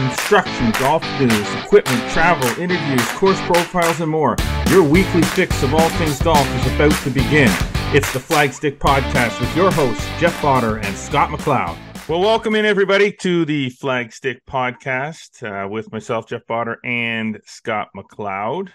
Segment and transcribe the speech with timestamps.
[0.00, 4.36] instruction, golf news, equipment, travel, interviews, course profiles, and more.
[4.68, 7.50] Your weekly fix of all things golf is about to begin.
[7.92, 11.76] It's the Flagstick Podcast with your hosts, Jeff Botter and Scott McLeod.
[12.08, 17.88] Well, welcome in everybody to the Flagstick Podcast uh, with myself, Jeff Botter, and Scott
[17.96, 18.70] McLeod.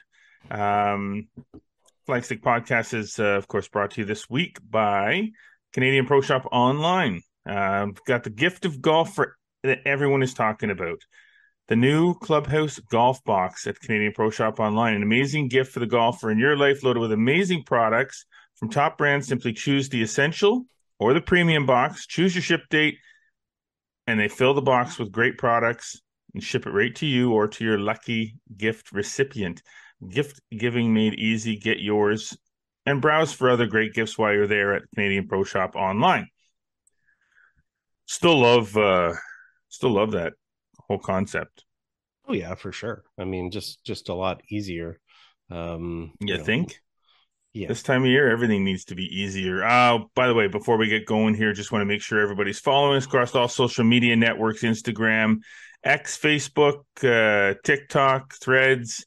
[0.50, 1.28] Um,
[2.08, 5.30] Flagstick Podcast is, uh, of course, brought to you this week by
[5.74, 7.22] Canadian Pro Shop Online.
[7.46, 9.36] Uh, got the gift of golf for
[9.66, 11.02] that everyone is talking about.
[11.68, 14.96] The new Clubhouse Golf Box at Canadian Pro Shop Online.
[14.96, 18.26] An amazing gift for the golfer in your life, loaded with amazing products
[18.56, 19.28] from top brands.
[19.28, 20.66] Simply choose the essential
[21.00, 22.98] or the premium box, choose your ship date,
[24.08, 26.00] and they fill the box with great products
[26.34, 29.62] and ship it right to you or to your lucky gift recipient.
[30.08, 31.58] Gift giving made easy.
[31.58, 32.38] Get yours
[32.86, 36.28] and browse for other great gifts while you're there at Canadian Pro Shop Online.
[38.06, 39.14] Still love uh
[39.76, 40.34] still love that
[40.88, 41.66] whole concept.
[42.28, 43.04] Oh yeah, for sure.
[43.20, 45.00] I mean, just just a lot easier.
[45.52, 46.80] Um, you, you know, think?
[47.54, 47.68] Yeah.
[47.68, 49.64] This time of year, everything needs to be easier.
[49.64, 52.60] Uh, by the way, before we get going here, just want to make sure everybody's
[52.60, 55.38] following us across all social media networks Instagram,
[55.84, 59.06] X, Facebook, uh, TikTok, Threads.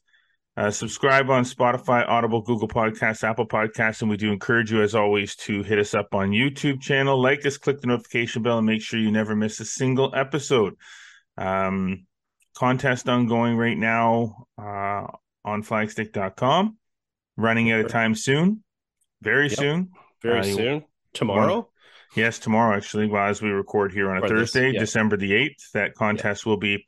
[0.59, 4.93] Uh, subscribe on Spotify, Audible, Google Podcasts, Apple Podcasts, and we do encourage you, as
[4.93, 8.67] always, to hit us up on YouTube channel, like us, click the notification bell, and
[8.67, 10.75] make sure you never miss a single episode.
[11.37, 12.07] Um,
[12.57, 15.07] contest ongoing right now uh,
[15.45, 16.75] on flagstick.com.
[17.37, 18.61] Running out of time soon,
[19.21, 19.57] very yep.
[19.57, 20.85] soon, very uh, soon.
[21.13, 21.69] Tomorrow.
[22.17, 23.07] Yes, tomorrow actually.
[23.07, 24.79] Well, as we record here on a or Thursday, this, yeah.
[24.81, 26.85] December the eighth, that contest will be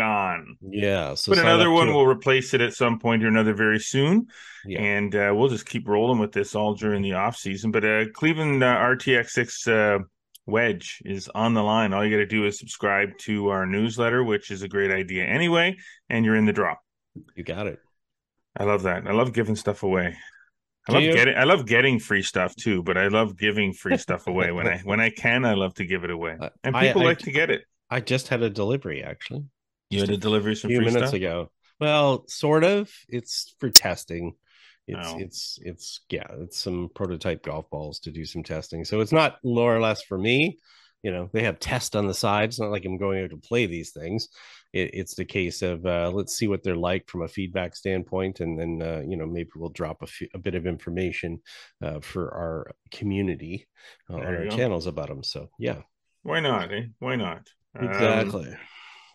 [0.00, 0.56] gone.
[0.62, 1.14] Yeah.
[1.14, 4.28] So but another one will replace it at some point or another very soon.
[4.64, 4.80] Yeah.
[4.80, 7.70] And uh, we'll just keep rolling with this all during the off season.
[7.70, 10.04] But uh, Cleveland uh, RTX6 uh,
[10.46, 11.92] Wedge is on the line.
[11.92, 15.24] All you got to do is subscribe to our newsletter, which is a great idea
[15.24, 15.76] anyway,
[16.08, 16.76] and you're in the draw.
[17.34, 17.78] You got it.
[18.56, 19.06] I love that.
[19.06, 20.16] I love giving stuff away.
[20.88, 24.26] I love getting I love getting free stuff too, but I love giving free stuff
[24.26, 25.44] away when I when I can.
[25.44, 27.62] I love to give it away, and people I, I, like to get it.
[27.90, 29.44] I just had a delivery actually.
[29.90, 31.14] You had a delivery some a few minutes stuff?
[31.14, 31.50] ago.
[31.80, 32.90] Well, sort of.
[33.08, 34.34] It's for testing.
[34.86, 35.18] It's oh.
[35.18, 38.84] it's it's yeah, it's some prototype golf balls to do some testing.
[38.84, 40.58] So it's not more or less for me.
[41.02, 42.50] You know, they have test on the side.
[42.50, 44.28] It's not like I'm going out to play these things.
[44.72, 48.40] It, it's the case of uh, let's see what they're like from a feedback standpoint,
[48.40, 51.40] and then uh, you know maybe we'll drop a, few, a bit of information
[51.82, 53.66] uh, for our community
[54.10, 54.56] uh, on our go.
[54.56, 55.22] channels about them.
[55.22, 55.80] So yeah,
[56.22, 56.72] why not?
[56.72, 56.86] Eh?
[56.98, 57.48] Why not?
[57.80, 58.48] Exactly.
[58.48, 58.56] Um,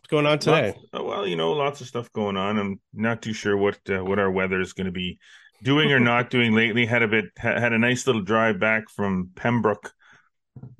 [0.05, 0.67] What's going on today?
[0.67, 2.59] Lots, uh, well, you know, lots of stuff going on.
[2.59, 5.17] I'm not too sure what uh, what our weather is going to be
[5.63, 6.85] doing or not doing lately.
[6.85, 9.91] Had a bit had a nice little drive back from Pembroke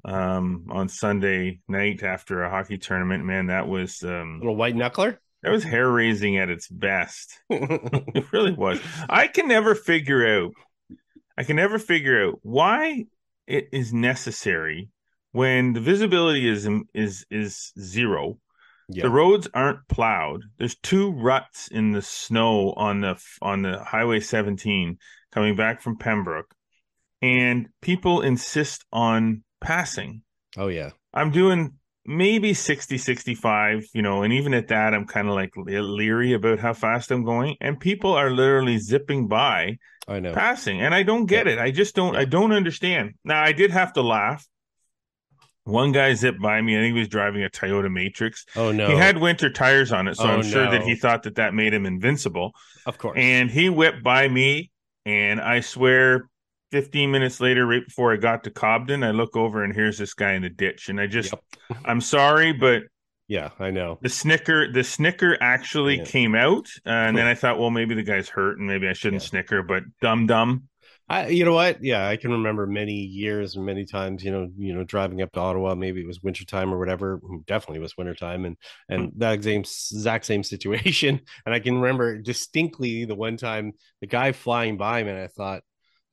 [0.04, 3.26] um, on Sunday night after a hockey tournament.
[3.26, 5.18] Man, that was um, a little white knuckler.
[5.42, 7.40] That was hair raising at its best.
[7.50, 8.80] it really was.
[9.10, 10.52] I can never figure out.
[11.36, 13.06] I can never figure out why
[13.48, 14.90] it is necessary
[15.32, 18.38] when the visibility is is is zero
[18.90, 19.04] Yep.
[19.04, 20.44] The roads aren't plowed.
[20.60, 24.98] There's two ruts in the snow on the on the Highway 17
[25.32, 26.54] coming back from Pembroke,
[27.22, 30.22] and people insist on passing.
[30.58, 30.92] Oh yeah.
[31.14, 31.74] I'm doing
[32.06, 36.60] maybe 60 65, you know, and even at that I'm kind of like leery about
[36.60, 40.34] how fast I'm going and people are literally zipping by I know.
[40.34, 41.58] passing and I don't get it.
[41.58, 43.16] I just don't I don't understand.
[43.24, 44.46] Now I did have to laugh
[45.66, 46.78] one guy zipped by me.
[46.78, 48.46] I think he was driving a Toyota Matrix.
[48.56, 48.88] Oh no!
[48.88, 50.72] He had winter tires on it, so oh, I'm sure no.
[50.72, 52.54] that he thought that that made him invincible.
[52.86, 53.18] Of course.
[53.20, 54.72] And he whipped by me,
[55.06, 56.30] and I swear,
[56.72, 60.14] 15 minutes later, right before I got to Cobden, I look over and here's this
[60.14, 61.80] guy in the ditch, and I just, yep.
[61.86, 62.84] I'm sorry, but
[63.28, 64.72] yeah, I know the snicker.
[64.72, 66.06] The snicker actually yeah.
[66.06, 68.94] came out, uh, and then I thought, well, maybe the guy's hurt, and maybe I
[68.94, 69.30] shouldn't yeah.
[69.30, 69.64] snicker.
[69.64, 70.68] But dumb dumb,
[71.08, 71.84] I, you know what?
[71.84, 75.32] Yeah, I can remember many years and many times, you know, you know, driving up
[75.34, 77.22] to Ottawa, maybe it was wintertime or whatever.
[77.46, 78.58] Definitely was wintertime and
[78.90, 79.20] and hmm.
[79.20, 81.22] that same exact same situation.
[81.46, 85.28] And I can remember distinctly the one time the guy flying by me, and I
[85.28, 85.62] thought,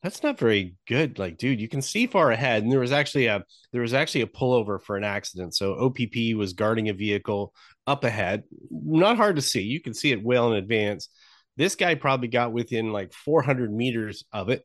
[0.03, 1.19] that's not very good.
[1.19, 2.63] Like, dude, you can see far ahead.
[2.63, 5.55] And there was actually a there was actually a pullover for an accident.
[5.55, 7.55] So OPP was guarding a vehicle
[7.87, 8.43] up ahead.
[8.71, 9.63] Not hard to see.
[9.63, 11.09] You can see it well in advance
[11.57, 14.65] this guy probably got within like 400 meters of it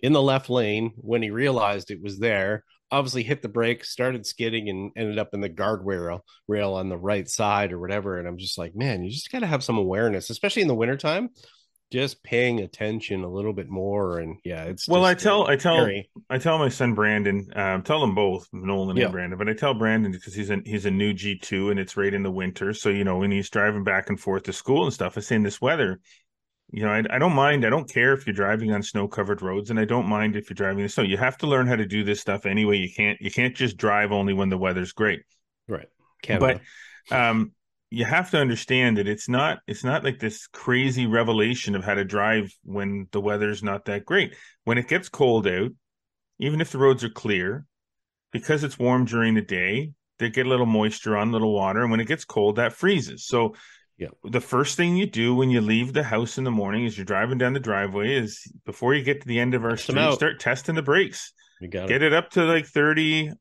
[0.00, 2.64] in the left lane when he realized it was there.
[2.90, 6.98] Obviously, hit the brake, started skidding, and ended up in the guardrail rail on the
[6.98, 8.18] right side or whatever.
[8.18, 10.74] And I'm just like, man, you just got to have some awareness, especially in the
[10.74, 11.30] wintertime.
[11.92, 14.18] just paying attention a little bit more.
[14.18, 16.10] And yeah, it's well, I tell uh, I tell scary.
[16.30, 19.04] I tell my son Brandon, um, tell them both Nolan Yeah.
[19.04, 21.78] and Brandon, but I tell Brandon because he's a he's a new G two and
[21.80, 24.52] it's right in the winter, so you know when he's driving back and forth to
[24.52, 25.16] school and stuff.
[25.16, 26.00] I say in this weather,
[26.72, 27.64] you know, I, I don't mind.
[27.64, 30.48] I don't care if you're driving on snow covered roads, and I don't mind if
[30.48, 31.04] you're driving in the snow.
[31.04, 32.78] You have to learn how to do this stuff anyway.
[32.78, 35.22] You can't you can't just drive only when the weather's great.
[35.68, 35.88] right.
[36.22, 36.60] Canada.
[37.08, 37.52] But um,
[37.90, 41.94] you have to understand that it's not it's not like this crazy revelation of how
[41.94, 44.34] to drive when the weather's not that great.
[44.64, 45.70] When it gets cold out,
[46.38, 47.66] even if the roads are clear,
[48.32, 51.82] because it's warm during the day, they get a little moisture on, a little water,
[51.82, 53.26] and when it gets cold, that freezes.
[53.26, 53.54] So
[53.96, 54.08] Yeah.
[54.24, 57.04] the first thing you do when you leave the house in the morning as you're
[57.04, 60.12] driving down the driveway is before you get to the end of our Test street,
[60.14, 62.06] start testing the brakes you got get it.
[62.06, 63.32] it up to like 30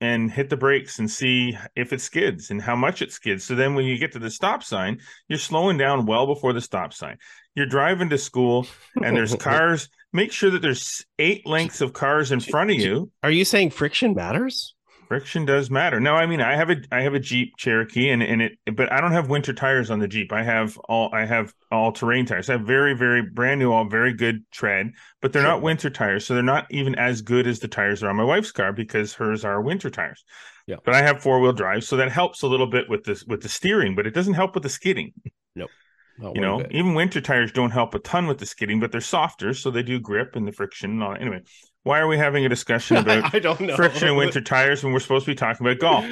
[0.00, 3.44] and hit the brakes and see if it skids and how much it skids.
[3.44, 6.60] So then when you get to the stop sign, you're slowing down well before the
[6.60, 7.16] stop sign.
[7.54, 8.66] You're driving to school
[9.02, 9.88] and there's cars.
[10.12, 13.10] Make sure that there's eight lengths of cars in front of you.
[13.22, 14.74] Are you saying friction matters?
[15.08, 16.00] Friction does matter.
[16.00, 18.90] No, I mean I have a I have a Jeep Cherokee and and it but
[18.92, 20.32] I don't have winter tires on the Jeep.
[20.32, 22.50] I have all I have all terrain tires.
[22.50, 24.92] I have very very brand new all very good tread,
[25.22, 25.52] but they're Sure.
[25.52, 26.26] not winter tires.
[26.26, 29.14] So they're not even as good as the tires are on my wife's car because
[29.14, 30.24] hers are winter tires.
[30.66, 30.76] Yeah.
[30.84, 33.48] But I have four-wheel drive, so that helps a little bit with this with the
[33.48, 35.12] steering, but it doesn't help with the skidding.
[35.54, 35.70] nope
[36.18, 36.72] Not You know, bit.
[36.72, 39.84] even winter tires don't help a ton with the skidding, but they're softer, so they
[39.84, 41.14] do grip and the friction and all.
[41.14, 41.42] Anyway,
[41.86, 43.76] why are we having a discussion about I don't know.
[43.76, 46.04] friction and winter tires when we're supposed to be talking about golf?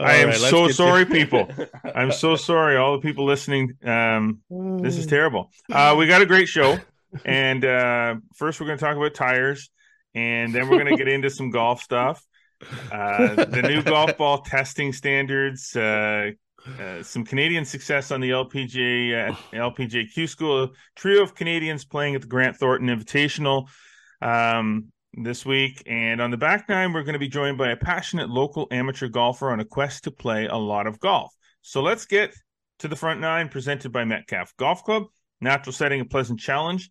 [0.00, 1.48] I am right, so get to- sorry, people.
[1.94, 3.74] I'm so sorry, all the people listening.
[3.84, 5.52] Um, this is terrible.
[5.70, 6.78] Uh, we got a great show,
[7.24, 9.70] and uh, first we're going to talk about tires,
[10.16, 12.26] and then we're going to get into some golf stuff.
[12.90, 16.32] Uh, the new golf ball testing standards, uh,
[16.80, 20.64] uh, some Canadian success on the LPGA uh, LPGA Q School.
[20.64, 23.68] A trio of Canadians playing at the Grant Thornton Invitational
[24.20, 27.76] um, this week, and on the back nine, we're going to be joined by a
[27.76, 31.32] passionate local amateur golfer on a quest to play a lot of golf.
[31.62, 32.34] So let's get
[32.78, 35.04] to the front nine, presented by Metcalfe Golf Club.
[35.40, 36.90] Natural setting, a pleasant challenge.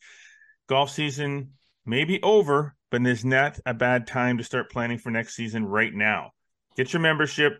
[0.67, 1.53] Golf season
[1.85, 5.65] may be over, but there's not a bad time to start planning for next season
[5.65, 6.31] right now.
[6.75, 7.59] Get your membership,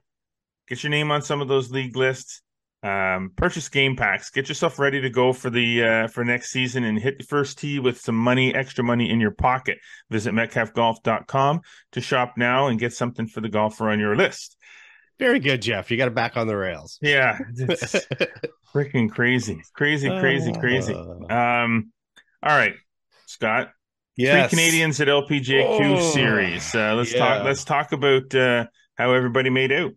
[0.67, 2.41] get your name on some of those league lists,
[2.81, 6.83] um, purchase game packs, get yourself ready to go for the uh, for next season,
[6.85, 9.77] and hit the first tee with some money, extra money in your pocket.
[10.09, 11.61] Visit metcalfgolf.com
[11.91, 14.55] to shop now and get something for the golfer on your list.
[15.19, 15.91] Very good, Jeff.
[15.91, 16.97] You got it back on the rails.
[17.01, 18.07] Yeah, it's
[18.73, 20.93] freaking crazy, crazy, crazy, crazy.
[20.93, 21.91] Uh, Um,
[22.41, 22.75] all right,
[23.25, 23.71] Scott.
[24.15, 24.49] yes.
[24.49, 26.73] Three Canadians at LPGA Q Oh, series.
[26.73, 27.19] Uh, let's yeah.
[27.19, 27.43] talk.
[27.43, 29.91] Let's talk about uh, how everybody made out.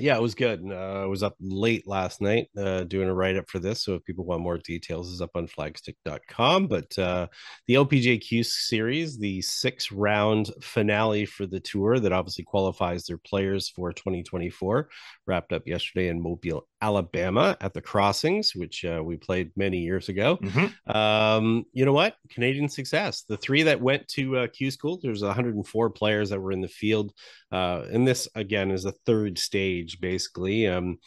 [0.00, 0.62] Yeah, it was good.
[0.66, 3.84] Uh, I was up late last night uh, doing a write up for this.
[3.84, 6.66] So if people want more details, is up on flagstick.com.
[6.66, 7.26] But uh,
[7.66, 13.18] the LPGA Q series, the six round finale for the tour that obviously qualifies their
[13.18, 14.88] players for 2024,
[15.26, 20.08] wrapped up yesterday in Mobile, Alabama at the Crossings, which uh, we played many years
[20.08, 20.38] ago.
[20.38, 20.94] Mhm.
[20.94, 22.16] Um, you know what?
[22.30, 23.24] Canadian success.
[23.28, 26.68] The three that went to uh, Q School, there's 104 players that were in the
[26.68, 27.12] field.
[27.52, 30.66] Uh, and this again is the third stage, basically.
[30.66, 30.98] Um,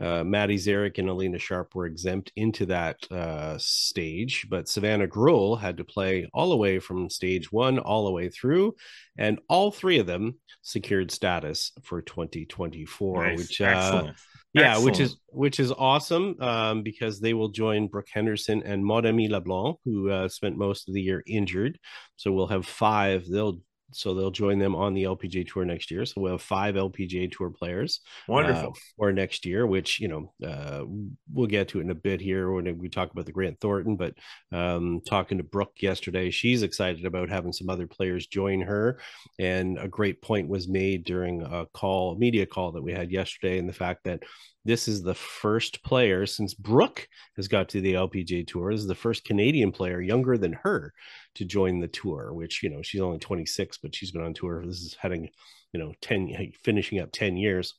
[0.00, 5.60] uh, Maddie Szeryk and Alena Sharp were exempt into that uh, stage, but Savannah Grewal
[5.60, 8.74] had to play all the way from stage one all the way through,
[9.16, 13.38] and all three of them secured status for 2024, Nice.
[13.38, 14.16] which uh, Excellent.
[14.54, 19.30] yeah, which is which is awesome um, because they will join Brooke Henderson and Maude-Aimée
[19.30, 21.78] Leblanc, who uh, spent most of the year injured.
[22.16, 23.26] So we'll have five.
[23.28, 23.60] They'll
[23.92, 26.04] so they'll join them on the LPGA tour next year.
[26.04, 28.70] So we'll have five LPGA tour players wonderful.
[28.70, 30.84] uh, for next year, which you know uh,
[31.32, 33.96] we'll get to it in a bit here when we talk about the Grant Thornton.
[33.96, 34.14] But
[34.50, 38.98] um, talking to Brooke yesterday, she's excited about having some other players join her,
[39.38, 43.58] and a great point was made during a call, media call that we had yesterday,
[43.58, 44.22] and the fact that
[44.64, 48.72] this is the first player since Brooke has got to the LPGA tour.
[48.72, 50.92] This is the first Canadian player younger than her
[51.34, 54.64] to join the tour, which you know she's only 26, but she's been on tour.
[54.64, 55.30] This is heading,
[55.72, 57.74] you know, 10 finishing up 10 years.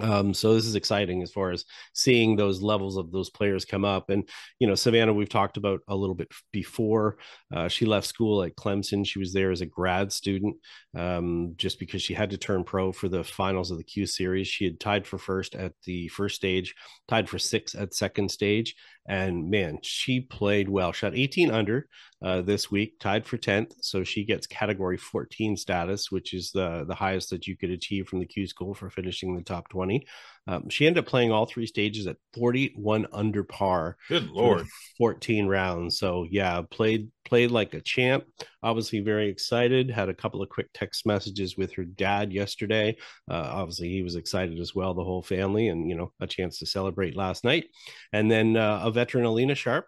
[0.00, 3.84] Um, so this is exciting as far as seeing those levels of those players come
[3.84, 4.10] up.
[4.10, 7.18] And you know, Savannah, we've talked about a little bit before.
[7.54, 9.06] Uh, she left school at Clemson.
[9.06, 10.56] She was there as a grad student,
[10.96, 14.48] um, just because she had to turn pro for the finals of the Q Series.
[14.48, 16.74] She had tied for first at the first stage,
[17.08, 18.74] tied for six at second stage,
[19.08, 20.92] and man, she played well.
[20.92, 21.86] Shot 18 under
[22.24, 23.72] uh, this week, tied for 10th.
[23.80, 28.08] So she gets category 14 status, which is the, the highest that you could achieve
[28.08, 30.06] from the Q school for finishing the top 20.
[30.46, 30.64] 2020.
[30.64, 33.96] Um, she ended up playing all three stages at 41 under par.
[34.08, 34.66] Good lord,
[34.98, 35.98] 14 rounds.
[35.98, 38.24] So yeah, played played like a champ.
[38.62, 39.90] Obviously, very excited.
[39.90, 42.96] Had a couple of quick text messages with her dad yesterday.
[43.30, 44.94] Uh, obviously, he was excited as well.
[44.94, 47.66] The whole family, and you know, a chance to celebrate last night.
[48.12, 49.86] And then uh, a veteran, Alena Sharp,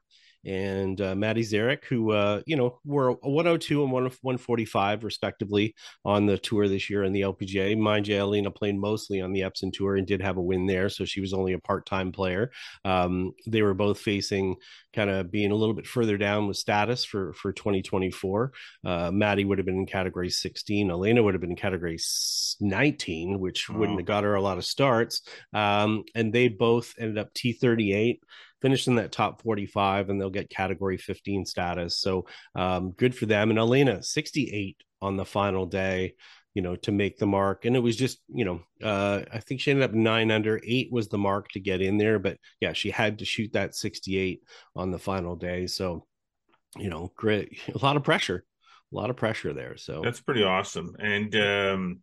[0.49, 5.75] and uh, Maddie Szeryk, who uh, you know were 102 and 145 respectively
[6.07, 7.77] on the tour this year in the LPGA.
[7.79, 10.89] Mind you, Alena played mostly on the Epson tour and did have a win there,
[10.89, 12.51] so she was only a part-time player.
[12.85, 14.57] Um, they were both facing
[14.95, 18.53] kind of being a little bit further down with status for for 2024.
[18.87, 20.89] Uh, Maddie would have been in category 16.
[20.89, 21.99] Alena would have been in category
[22.61, 23.75] 19, which oh.
[23.75, 25.21] wouldn't have got her a lot of starts.
[25.53, 28.21] Um, and they both ended up T38
[28.61, 31.99] finish in that top 45 and they'll get category 15 status.
[31.99, 33.51] So um, good for them.
[33.51, 36.15] And Alena, 68 on the final day,
[36.55, 37.65] you know, to make the mark.
[37.65, 40.93] And it was just, you know, uh, I think she ended up nine under, eight
[40.93, 42.19] was the mark to get in there.
[42.19, 44.41] But yeah, she had to shoot that 68
[44.75, 45.67] on the final day.
[45.67, 46.07] So,
[46.77, 48.45] you know, great, a lot of pressure,
[48.93, 49.77] a lot of pressure there.
[49.77, 50.97] So that's pretty awesome.
[50.99, 52.01] And, um,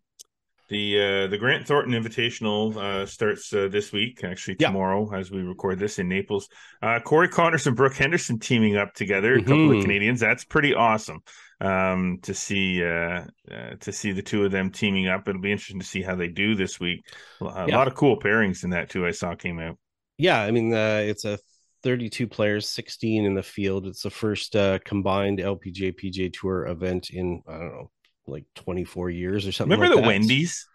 [0.67, 5.19] the uh, the Grant Thornton Invitational uh, starts uh, this week, actually tomorrow, yeah.
[5.19, 6.49] as we record this in Naples.
[6.81, 9.45] Uh, Corey Conners and Brooke Henderson teaming up together, mm-hmm.
[9.45, 9.81] a couple of mm-hmm.
[9.81, 10.19] Canadians.
[10.19, 11.19] That's pretty awesome
[11.61, 15.27] um, to see uh, uh, to see the two of them teaming up.
[15.27, 17.05] It'll be interesting to see how they do this week.
[17.41, 17.77] A yeah.
[17.77, 19.05] lot of cool pairings in that too.
[19.05, 19.77] I saw came out.
[20.17, 21.37] Yeah, I mean it's a
[21.83, 23.85] 32 players, 16 in the field.
[23.85, 24.55] It's the first
[24.85, 27.91] combined LPGA PGA Tour event in I don't know
[28.27, 29.71] like 24 years or something.
[29.71, 30.07] Remember like the that.
[30.07, 30.67] Wendy's?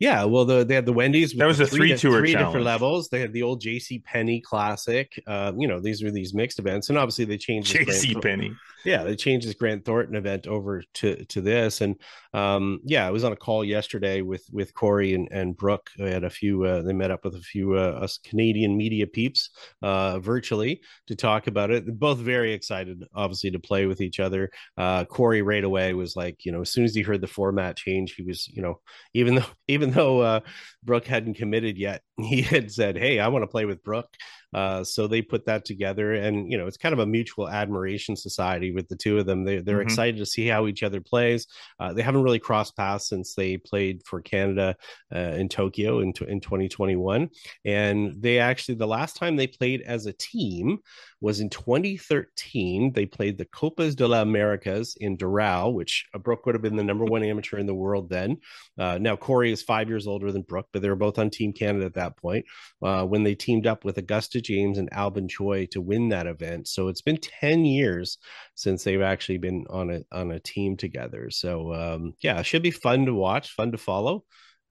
[0.00, 1.32] Yeah, well, the, they had the Wendy's.
[1.32, 2.48] That was a three, three tour three challenge.
[2.48, 3.08] different levels.
[3.08, 4.00] They had the old J.C.
[4.00, 5.12] Penney Classic.
[5.26, 8.14] Uh, you know, these were these mixed events, and obviously they changed J.C.
[8.16, 8.52] Penney.
[8.84, 11.96] Yeah, they changed this Grant Thornton event over to to this, and
[12.34, 15.88] um, yeah, I was on a call yesterday with with Corey and, and Brooke.
[15.98, 16.64] I had a few.
[16.64, 21.16] Uh, they met up with a few uh, us Canadian media peeps uh, virtually to
[21.16, 21.86] talk about it.
[21.86, 24.50] They're both very excited, obviously, to play with each other.
[24.76, 27.76] Uh, Corey right away was like, you know, as soon as he heard the format
[27.76, 28.80] change, he was, you know,
[29.14, 30.40] even though even though uh,
[30.82, 34.16] Brooke hadn't committed yet, he had said, "Hey, I want to play with Brooke."
[34.54, 38.16] Uh, so they put that together, and you know, it's kind of a mutual admiration
[38.16, 39.44] society with the two of them.
[39.44, 39.82] They, they're mm-hmm.
[39.82, 41.46] excited to see how each other plays.
[41.80, 44.76] Uh, they haven't really crossed paths since they played for Canada
[45.14, 47.28] uh, in Tokyo in, in 2021,
[47.64, 50.78] and they actually the last time they played as a team
[51.24, 52.92] was in 2013.
[52.92, 56.76] They played the Copa de las Americas in Doral, which uh, Brooke would have been
[56.76, 58.36] the number one amateur in the world then.
[58.78, 61.54] Uh, now Corey is five years older than Brooke, but they were both on Team
[61.54, 62.44] Canada at that point
[62.82, 66.68] uh, when they teamed up with Augusta James and Alvin Choi to win that event.
[66.68, 68.18] So it's been 10 years
[68.54, 71.30] since they've actually been on a on a team together.
[71.30, 74.24] So um, yeah, it should be fun to watch, fun to follow.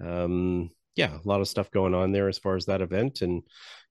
[0.04, 3.42] Um, yeah, a lot of stuff going on there as far as that event, and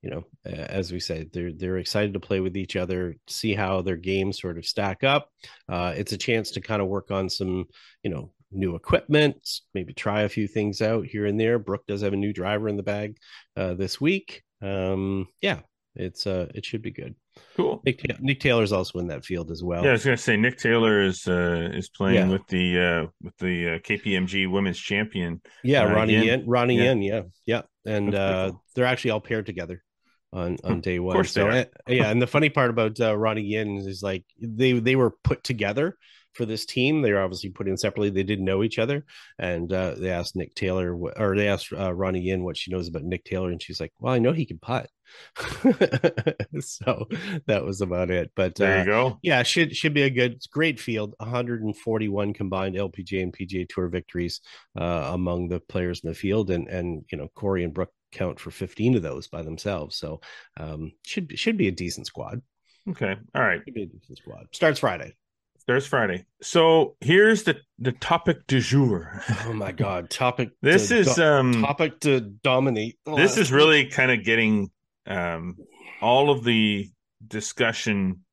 [0.03, 3.83] you know, as we say, they're they're excited to play with each other, see how
[3.83, 5.29] their games sort of stack up.
[5.69, 7.67] Uh, it's a chance to kind of work on some,
[8.05, 11.59] you know, new equipment, maybe try a few things out here and there.
[11.59, 13.17] Brooke does have a new driver in the bag
[13.57, 14.43] uh, this week.
[14.61, 15.61] Um, yeah,
[15.95, 17.15] it's uh, it should be good.
[17.57, 17.83] Cool.
[17.85, 19.83] Nick, Nick Taylor's also in that field as well.
[19.83, 22.33] Yeah, I was gonna say Nick Taylor is uh is playing yeah.
[22.33, 25.41] with the uh with the uh, KPMG Women's Champion.
[25.63, 26.45] Yeah, uh, Ruoning Yin.
[26.47, 26.85] Ronnie yeah.
[26.85, 27.03] Yen.
[27.03, 28.65] Yeah, yeah, and uh, cool.
[28.75, 29.83] they're actually all paired together
[30.33, 31.15] on on day one.
[31.15, 34.25] Of course so, eh, yeah, and the funny part about uh, Ruoning Yin is like
[34.41, 35.97] they they were put together
[36.35, 37.03] for this team.
[37.03, 38.11] They were obviously put in separately.
[38.11, 39.05] They didn't know each other,
[39.39, 42.89] and uh, they asked Nick Taylor, or they asked uh, Ruoning Yin what she knows
[42.89, 44.89] about Nick Taylor, and she's like, "Well, I know he can putt."
[46.61, 47.07] so
[47.47, 48.31] that was about it.
[48.35, 49.19] But there you uh, go.
[49.23, 51.15] Yeah, should should be a good, great field.
[51.19, 54.41] 141 combined LPGA and PGA Tour victories
[54.79, 58.39] uh, among the players in the field, and and you know Corey and Brooke count
[58.39, 59.97] for 15 of those by themselves.
[59.97, 60.21] So
[60.59, 62.43] um, should should be a decent squad.
[62.89, 63.61] Okay, all right.
[63.65, 64.47] Should be a decent squad.
[64.53, 65.15] Starts Friday.
[65.66, 66.26] There's Friday.
[66.42, 69.23] So here's the the topic du jour.
[69.47, 70.50] Oh my god, topic.
[70.61, 72.99] this is do- um topic to dominate.
[73.07, 74.71] This is really kind of getting
[75.07, 75.57] um
[76.00, 76.90] all of the
[77.26, 78.25] discussion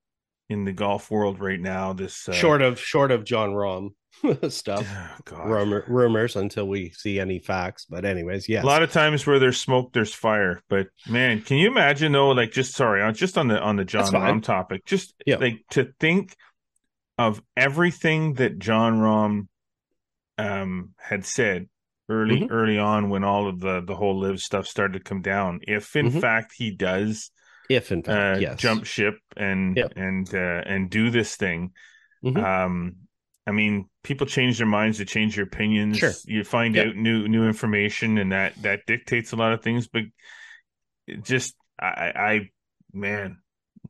[0.50, 1.94] in the golf world right now.
[1.94, 3.90] This uh, short of short of Jon Rahm
[4.52, 4.88] stuff,
[5.32, 7.86] oh, Rumor, rumors until we see any facts.
[7.90, 10.62] But anyways, yeah, a lot of times where there's smoke, there's fire.
[10.70, 12.32] But man, can you imagine though?
[12.32, 15.38] Like just sorry, uh, just on the on the Jon Rahm topic, just yeah.
[15.38, 16.36] like to think
[17.20, 19.48] of everything that Jon Rahm
[20.38, 21.68] um, had said
[22.08, 22.52] early mm-hmm.
[22.52, 25.60] early on when all of the the whole live stuff started to come down.
[25.64, 26.20] If in mm-hmm.
[26.20, 27.30] fact he does,
[27.70, 28.60] if in fact uh, yes.
[28.60, 29.94] jump ship and yep.
[29.98, 31.74] and uh, and do this thing,
[32.24, 32.44] mm-hmm.
[32.44, 32.96] um,
[33.46, 35.98] I mean, people change their minds, they change their opinions.
[35.98, 36.14] Sure.
[36.26, 36.88] You find Yep.
[36.88, 39.88] out new new information, and that that dictates a lot of things.
[39.88, 40.04] But
[41.22, 42.50] just, I, I,
[42.94, 43.40] man,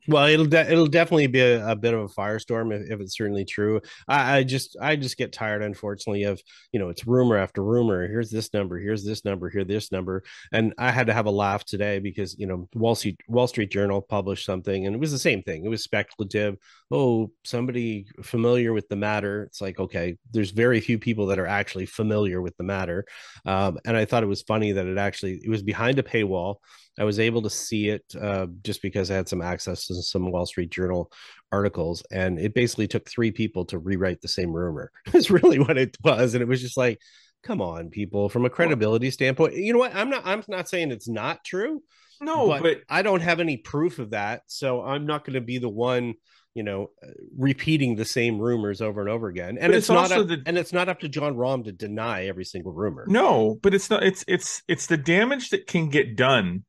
[0.08, 3.16] Well, it'll de- it'll definitely be a, a bit of a firestorm if, if it's
[3.16, 3.80] certainly true.
[4.08, 6.40] I, I just I just get tired, unfortunately, of
[6.72, 8.06] you know it's rumor after rumor.
[8.08, 11.30] Here's this number, here's this number, here this number, and I had to have a
[11.30, 15.12] laugh today because you know Wall Street Wall Street Journal published something, and it was
[15.12, 15.64] the same thing.
[15.64, 16.56] It was speculative.
[16.90, 19.44] Oh, somebody familiar with the matter.
[19.44, 23.04] It's like okay, there's very few people that are actually familiar with the matter,
[23.44, 26.56] um, and I thought it was funny that it actually it was behind a paywall.
[26.98, 30.30] I was able to see it uh, just because I had some access to some
[30.30, 31.10] Wall Street Journal
[31.52, 34.90] articles, and it basically took three people to rewrite the same rumor.
[35.14, 36.98] It's really what it was, and it was just like,
[37.42, 38.28] come on, people.
[38.28, 39.94] From a credibility standpoint, you know what?
[39.94, 40.26] I'm not.
[40.26, 41.82] I'm not saying it's not true.
[42.20, 45.40] no, but, but, I don't have any proof of that, so I'm not going to
[45.40, 46.14] be the one.
[46.52, 47.06] You know, uh,
[47.38, 50.58] repeating the same rumors over and over again, and it's, it's not up, the- and
[50.58, 53.06] it's not up to Jon Rahm to deny every single rumor.
[53.08, 54.02] no, but it's not.
[54.02, 56.64] It's it's it's the damage that can get done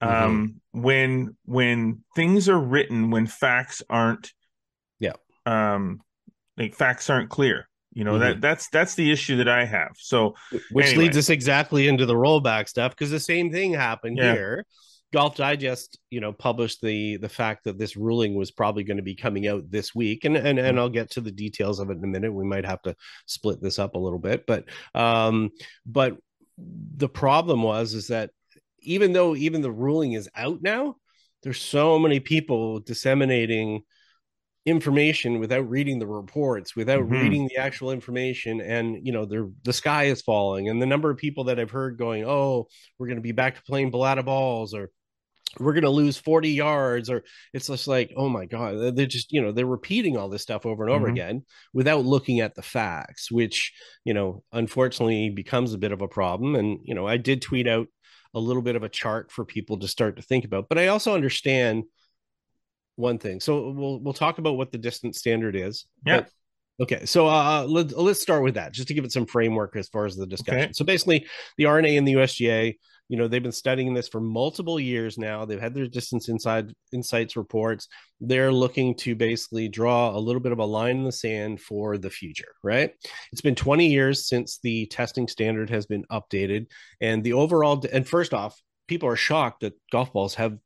[0.00, 4.32] um when when things are written when facts aren't
[5.00, 5.12] Yeah.
[5.46, 6.00] um
[6.56, 8.20] like facts aren't clear you know Mhm.
[8.20, 10.34] that that's that's the issue that i have so
[10.70, 11.04] which Anyway.
[11.04, 14.32] leads us exactly into the rollback stuff because the same thing happened Yeah.
[14.34, 14.66] here
[15.12, 19.02] golf digest you know published the the fact that this ruling was probably going to
[19.02, 21.96] be coming out this week and and, and i'll get to the details of it
[21.96, 22.94] in a minute we might have to
[23.26, 24.64] split this up a little bit but
[24.94, 25.50] um
[25.86, 26.18] but
[26.58, 28.30] the problem was is that
[28.80, 30.96] even though even the ruling is out now
[31.42, 33.82] there's so many people disseminating
[34.66, 37.10] information without reading the reports without Mhm.
[37.10, 41.10] reading the actual information and you know the the sky is falling and the number
[41.10, 42.68] of people that i've heard going oh
[42.98, 44.90] we're going to be back to playing balata balls or
[45.58, 49.32] we're going to lose 40 yards or it's just like oh my god they're just
[49.32, 51.12] you know they're repeating all this stuff over and over Mhm.
[51.12, 51.42] again
[51.72, 53.72] without looking at the facts which
[54.04, 57.66] you know unfortunately becomes a bit of a problem and you know i did tweet
[57.66, 57.86] out
[58.34, 60.88] a little bit of a chart for people to start to think about but i
[60.88, 61.84] also understand
[62.96, 66.24] one thing so we'll we'll talk about what the distance standard is Yeah.
[66.80, 69.88] okay so uh let, let's start with that just to give it some framework as
[69.88, 70.72] far as the discussion Okay.
[70.72, 72.74] so basically the R&A and the usga
[73.08, 75.44] you know they've been studying this for multiple years now.
[75.44, 77.88] They've had their distance inside insights reports.
[78.20, 81.98] They're looking to basically draw a little bit of a line in the sand for
[81.98, 82.92] the future right?
[83.32, 86.66] It's been 20 years since the testing standard has been updated
[87.00, 90.58] and the overall and first off people are shocked that golf balls have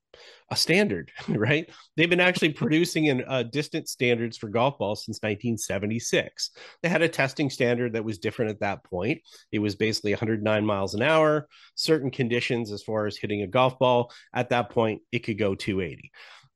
[0.50, 1.68] a standard right?
[1.96, 6.50] They've been actually producing in uh, distance standards for golf balls since 1976
[6.82, 9.20] they had a testing standard that was different at that point.
[9.50, 13.78] It was basically 109 miles an hour certain conditions as far as hitting a golf
[13.78, 14.12] ball.
[14.34, 16.10] At that point it could go 280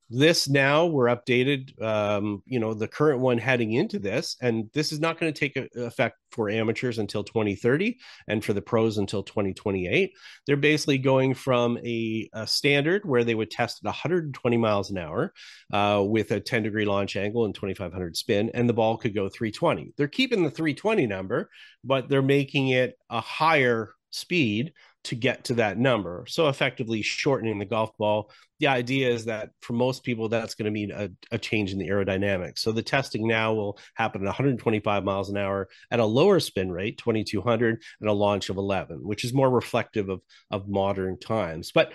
[0.08, 4.92] this now we're updated um, you know the current one heading into this and this
[4.92, 7.96] is not going to take effect for amateurs until 2030
[8.28, 10.12] and for the pros until 2028
[10.46, 14.98] they're basically going from a, a standard where they would test at 120 miles an
[14.98, 15.32] hour
[15.72, 19.28] uh, with a 10 degree launch angle and 2500 spin and the ball could go
[19.28, 21.50] 320 they're keeping the 320 number
[21.82, 24.72] but they're making it a higher speed
[25.06, 26.24] to get to that number.
[26.28, 28.30] So effectively shortening the golf ball.
[28.58, 31.78] The idea is that for most people that's going to mean a, a change in
[31.78, 32.58] the aerodynamics.
[32.58, 36.70] So the testing now will happen at 125 miles an hour at a lower spin
[36.70, 41.70] rate 2200 and a launch of 11 which is more reflective of of modern times.
[41.72, 41.92] But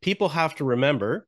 [0.00, 1.26] people have to remember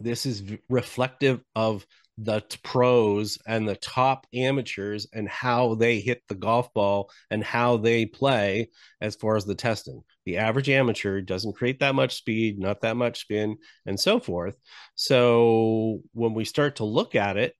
[0.00, 1.86] this is reflective of
[2.18, 7.78] the pros and the top amateurs and how they hit the golf ball and how
[7.78, 8.68] they play
[9.00, 10.02] as far as the testing.
[10.26, 14.56] The average amateur doesn't create that much speed, not that much spin, and so forth.
[14.94, 17.54] So when we start to look at it,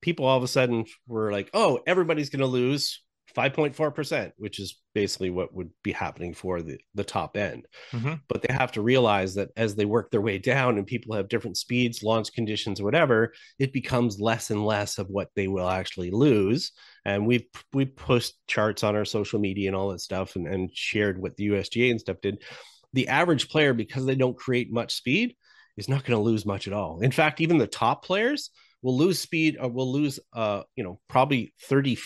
[0.00, 3.02] people all of a sudden were like, oh, everybody's going to lose
[3.38, 7.66] 5.4%, which is basically what would be happening for the, the top end.
[7.92, 8.20] Mhm.
[8.28, 11.28] But they have to realize that as they work their way down and people have
[11.28, 16.10] different speeds, launch conditions, whatever, it becomes less and less of what they will actually
[16.10, 16.72] lose.
[17.04, 20.70] And we've we post charts on our social media and all that stuff and, and
[20.74, 22.42] shared what the USGA and stuff did.
[22.92, 25.36] The average player, because they don't create much speed,
[25.76, 27.00] is not going to lose much at all.
[27.00, 28.50] In fact, even the top players
[28.82, 31.98] will lose speed or will lose uh you know probably 30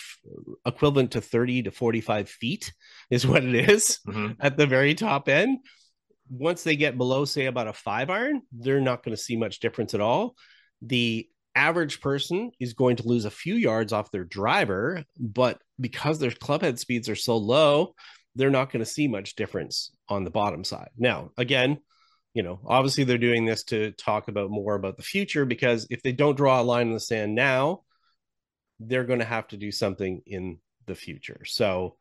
[0.65, 2.73] equivalent to 30 to 45 feet
[3.09, 4.35] is what it is Mhm.
[4.39, 5.59] at the very top end.
[6.29, 9.59] Once they get below say about a five iron they're not going to see much
[9.59, 10.35] difference at all.
[10.81, 16.17] The average person is going to lose a few yards off their driver but because
[16.17, 17.93] their club head speeds are so low
[18.35, 20.89] they're not going to see much difference on the bottom side.
[20.97, 21.77] Now again
[22.33, 26.01] you know, obviously they're doing this to talk about more about the future because if
[26.01, 27.81] they don't draw a line in the sand now,
[28.79, 31.41] they're going to have to do something in the future.
[31.45, 31.95] So,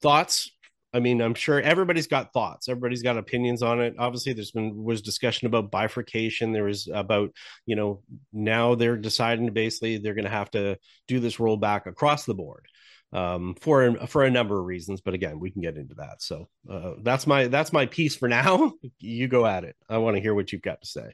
[0.00, 0.50] thoughts?
[0.94, 2.68] I mean, I'm sure everybody's got thoughts.
[2.68, 3.94] Everybody's got opinions on it.
[3.98, 6.52] Obviously, there's been was discussion about bifurcation.
[6.52, 7.30] There was about
[7.66, 12.24] you know now they're deciding basically they're going to have to do this rollback across
[12.24, 12.66] the board
[13.12, 15.00] um, for for a number of reasons.
[15.00, 16.22] But again, we can get into that.
[16.22, 18.72] So uh, that's my that's my piece for now.
[18.98, 19.76] you go at it.
[19.88, 21.12] I want to hear what you've got to say.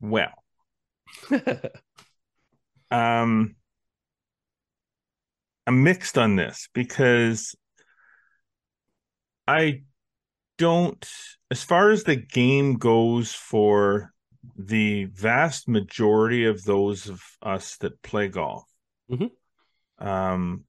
[0.00, 0.32] Well,
[2.90, 3.56] um,
[5.66, 7.54] I'm mixed on this because
[9.48, 9.82] I
[10.58, 11.08] don't,
[11.50, 14.12] as far as the game goes for
[14.56, 18.64] the vast majority of those of us that play golf,
[19.10, 19.26] mm-hmm.
[19.98, 20.64] Um,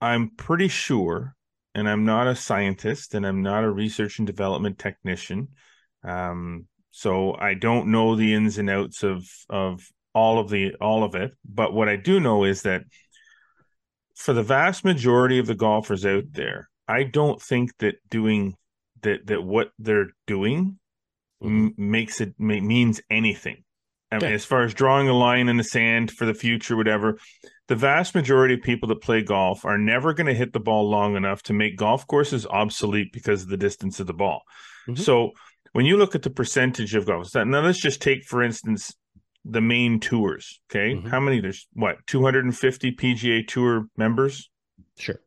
[0.00, 1.34] I'm pretty sure,
[1.74, 5.48] and I'm not a scientist and I'm not a research and development technician.
[6.02, 11.04] Um, so I don't know the ins and outs of of all of the all
[11.04, 11.32] of it.
[11.44, 12.82] But what I do know is that
[14.16, 18.56] for the vast majority of the golfers out there, I don't think that doing
[19.02, 20.78] that that what they're doing
[21.42, 21.66] mm-hmm.
[21.66, 23.64] m- makes it may, means anything.
[24.12, 27.18] I mean, as far as drawing a line in the sand for the future, whatever,
[27.68, 30.90] the vast majority of people that play golf are never going to hit the ball
[30.90, 34.42] long enough to make golf courses obsolete because of the distance of the ball.
[34.88, 35.00] Mm-hmm.
[35.00, 35.30] So
[35.72, 38.92] when you look at the percentage of golf, now let's just take, for instance,
[39.44, 40.60] the main tours.
[40.70, 40.94] Okay.
[40.94, 41.08] Mm-hmm.
[41.08, 41.40] How many?
[41.40, 44.50] There's what, 250 PGA Tour members?
[44.98, 45.20] Sure.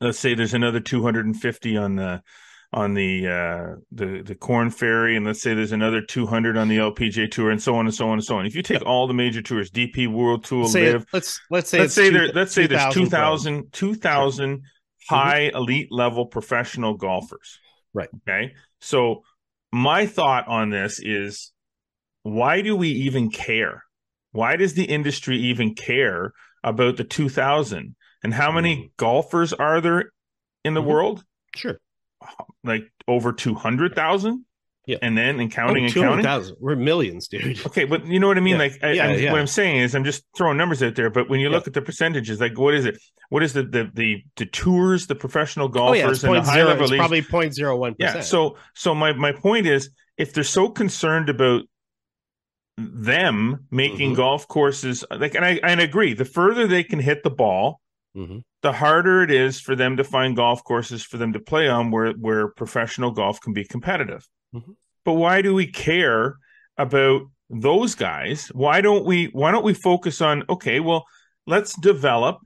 [0.00, 2.22] Let's say there's another 250 on the
[2.72, 6.78] on the uh the the Korn Ferry, and let's say there's another 200 on the
[6.78, 8.46] LPGA Tour, and so on and so on and so on.
[8.46, 11.78] If you take all the major tours, DP World Tour, let's LIV, let's let's say
[11.80, 15.18] let's say two, there let's say there's 2,000 2,000 sure.
[15.18, 15.56] high mm-hmm.
[15.56, 17.58] elite level professional golfers.
[17.92, 18.08] Right.
[18.28, 18.54] Okay.
[18.80, 19.22] So
[19.72, 21.52] my thought on this is
[22.22, 23.84] why do we even care?
[24.32, 28.86] Why does the industry even care about the 2000 and how many mm-hmm.
[28.96, 30.12] golfers are there
[30.64, 30.90] in the mm-hmm.
[30.90, 31.24] world?
[31.56, 31.80] Sure.
[32.64, 34.44] Like over 200,000?
[34.86, 34.96] Yeah.
[35.02, 36.56] And then and counting oh, and counting.
[36.58, 37.60] We're millions, dude.
[37.66, 38.54] Okay, but you know what I mean?
[38.54, 38.58] Yeah.
[38.58, 39.30] Like I, yeah, yeah.
[39.30, 41.74] what I'm saying is I'm just throwing numbers out there, but when you look at
[41.74, 43.00] the percentages, like what is it?
[43.28, 46.86] What is the the the, the tours, the professional golfers oh, and the high level
[46.86, 47.96] it's probably 0.01%.
[47.98, 48.20] Yeah.
[48.20, 51.62] So so my my point is if they're so concerned about
[52.76, 54.16] them making mm-hmm.
[54.16, 57.80] golf courses like and I, I agree, the further they can hit the ball,
[58.16, 58.38] mm-hmm.
[58.62, 61.90] The harder it is for them to find golf courses for them to play on
[61.90, 64.26] where where professional golf can be competitive.
[64.54, 64.72] Mm-hmm.
[65.04, 66.36] But why do we care
[66.76, 68.48] about those guys?
[68.48, 71.04] Why don't we why don't we focus on okay, well,
[71.46, 72.38] let's develop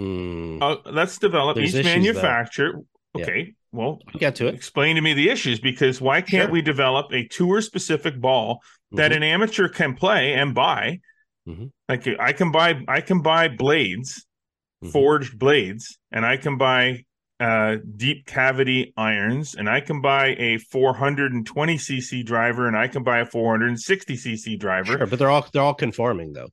[0.00, 0.60] mm.
[0.60, 2.80] uh, let's develop There's each manufacturer.
[3.14, 3.52] Okay, yeah.
[3.72, 4.54] well, I'll get to it.
[4.54, 6.52] Explain to me the issues because why can't sure.
[6.52, 8.60] we develop a tour specific ball
[8.92, 9.16] that mm-hmm.
[9.18, 11.00] an amateur can play and buy?
[11.48, 11.66] Mm-hmm.
[11.88, 14.25] Like I can buy I can buy blades,
[14.82, 14.90] mm-hmm.
[14.90, 17.04] forged blades, and I can buy
[17.38, 23.02] uh, deep cavity irons, and I can buy a 420 cc driver, and I can
[23.02, 24.98] buy a 460 cc driver.
[24.98, 26.48] Sure, but they're all they're all conforming though.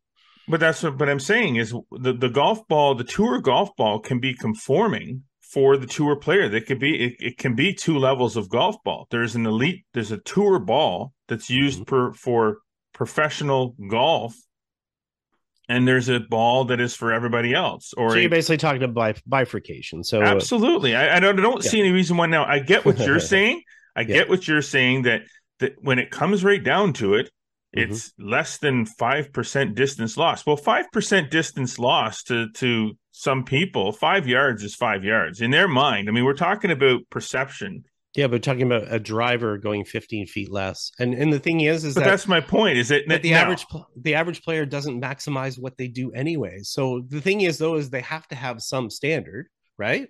[0.47, 0.97] But that's what.
[0.97, 5.23] But I'm saying is the the golf ball, the tour golf ball, can be conforming
[5.39, 6.49] for the tour player.
[6.49, 9.07] That could be it, it can be two levels of golf ball.
[9.09, 9.85] There's an elite.
[9.93, 12.09] There's a tour ball that's used mm-hmm.
[12.09, 12.57] per for
[12.93, 14.35] professional golf
[15.69, 17.93] and there's a ball that is for everybody else.
[17.93, 20.03] Or so you're a, basically talking about bifurcation.
[20.03, 21.69] So absolutely, I, I don't, I don't yeah.
[21.69, 22.45] see any reason why now.
[22.45, 23.61] I get what you're saying.
[23.95, 24.07] I yeah.
[24.07, 25.21] get what you're saying that
[25.59, 27.31] that when it comes right down to it,
[27.75, 27.91] mm-hmm.
[27.91, 30.45] it's less than five percent distance lost.
[30.45, 35.51] Well, five percent distance lost to to some people, five yards is five yards in
[35.51, 36.09] their mind.
[36.09, 37.85] I mean, we're talking about perception.
[38.15, 41.83] Yeah, but talking about a driver going 15 feet less, and and the thing is,
[41.83, 42.77] is but that that's my point.
[42.77, 46.59] Is that, that the average the average player doesn't maximize what they do anyway.
[46.61, 49.47] So the thing is, though, is they have to have some standard,
[49.79, 50.09] right?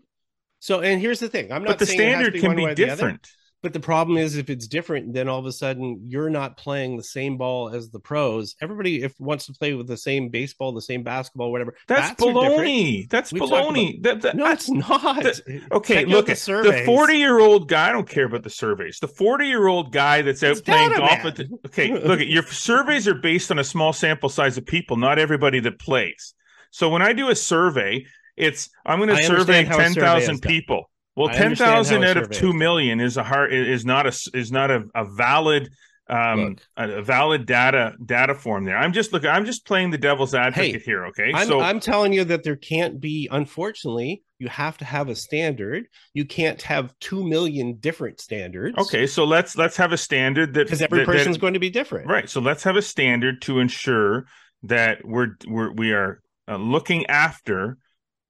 [0.60, 1.72] So, and here's the thing: I'm not.
[1.72, 3.26] But the standard can be different.
[3.64, 6.98] But the problem is, if it's different, then all of a sudden you're not playing
[6.98, 8.58] the same ball as the pros.
[8.62, 11.74] Everybody, if wants to play with the same baseball, the same basketball, whatever.
[11.88, 13.10] That's baloney.
[13.10, 14.00] That's we baloney.
[14.02, 15.24] About, that, that, no, it's not.
[15.24, 15.40] That,
[15.72, 17.88] okay, Check look at the forty-year-old guy.
[17.88, 19.00] I don't care about the surveys.
[19.00, 21.24] The forty-year-old guy that's out it's playing golf.
[21.24, 24.66] At the, okay, look at your surveys are based on a small sample size of
[24.66, 26.34] people, not everybody that plays.
[26.72, 30.90] So when I do a survey, it's I'm going to survey ten thousand people.
[31.16, 34.72] Well, ten thousand out of two million is a hard is not a is not
[34.72, 35.70] a, a valid
[36.10, 38.78] um a, a, valid data data form there.
[38.78, 39.30] I'm just looking.
[39.30, 41.06] I'm just playing the devil's advocate hey, here.
[41.08, 43.30] Okay, I'm, so I'm telling you that there can't be.
[43.32, 45.86] Unfortunately, you have to have a standard.
[46.14, 48.78] You can't have two million different standards.
[48.78, 51.60] Okay, so let's let's have a standard that because every that, person's that, going to
[51.60, 52.10] be different.
[52.10, 52.30] Right.
[52.30, 54.26] So let's have a standard to ensure
[54.64, 57.78] that we're, we're we are uh, looking after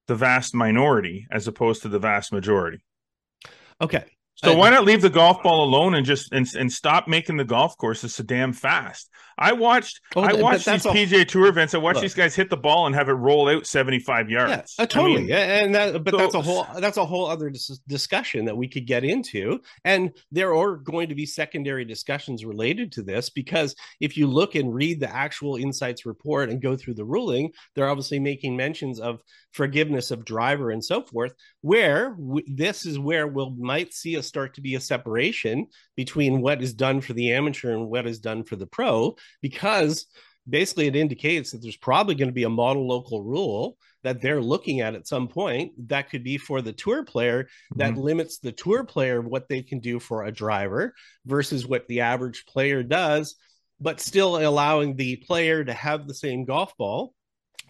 [0.06, 2.78] the vast minority as opposed to the vast majority.
[3.80, 4.04] Okay.
[4.36, 7.44] So why not leave the golf ball alone and just and, and stop making the
[7.44, 9.08] golf courses so damn fast?
[9.38, 11.74] I watched oh, I watched these PGA Tour events.
[11.74, 14.30] I watched look, these guys hit the ball and have it roll out seventy five
[14.30, 14.74] yards.
[14.78, 15.16] Yeah, uh, totally.
[15.16, 18.44] I mean, and that, but so, that's a whole that's a whole other dis- discussion
[18.44, 19.60] that we could get into.
[19.84, 24.54] And there are going to be secondary discussions related to this because if you look
[24.54, 29.00] and read the actual insights report and go through the ruling, they're obviously making mentions
[29.00, 29.20] of
[29.52, 31.32] forgiveness of driver and so forth.
[31.60, 35.66] Where w- this is where we we'll, might see a start to be a separation
[35.96, 40.06] between what is done for the amateur and what is done for the pro because
[40.48, 44.42] basically it indicates that there's probably going to be a model local rule that they're
[44.42, 48.02] looking at at some point that could be for the tour player that mm-hmm.
[48.02, 52.44] limits the tour player what they can do for a driver versus what the average
[52.46, 53.36] player does
[53.80, 57.14] but still allowing the player to have the same golf ball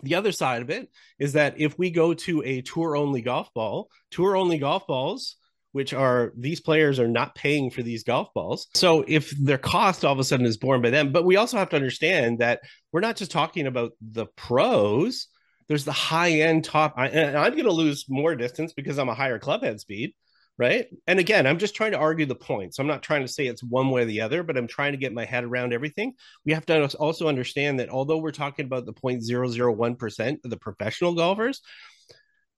[0.03, 3.53] the other side of it is that if we go to a tour only golf
[3.55, 5.37] ball tour only golf balls
[5.75, 8.69] which are these players are not paying for these golf balls.
[8.75, 11.57] So if their cost all of a sudden is borne by them, but we also
[11.57, 12.61] have to understand that
[12.93, 15.27] we're not just talking about the pros.
[15.67, 16.95] There's the high end top.
[16.97, 20.15] And I'm going to lose more distance because I'm a higher club head speed,
[20.59, 20.87] right?
[21.09, 22.77] And again, I'm just trying to argue the point.
[22.77, 24.93] So I'm not trying to say it's one way or the other, but I'm trying
[24.93, 26.13] to get my head around everything.
[26.47, 31.15] We have to also understand that although we're talking about the 0.001% of the professional
[31.15, 31.63] golfers,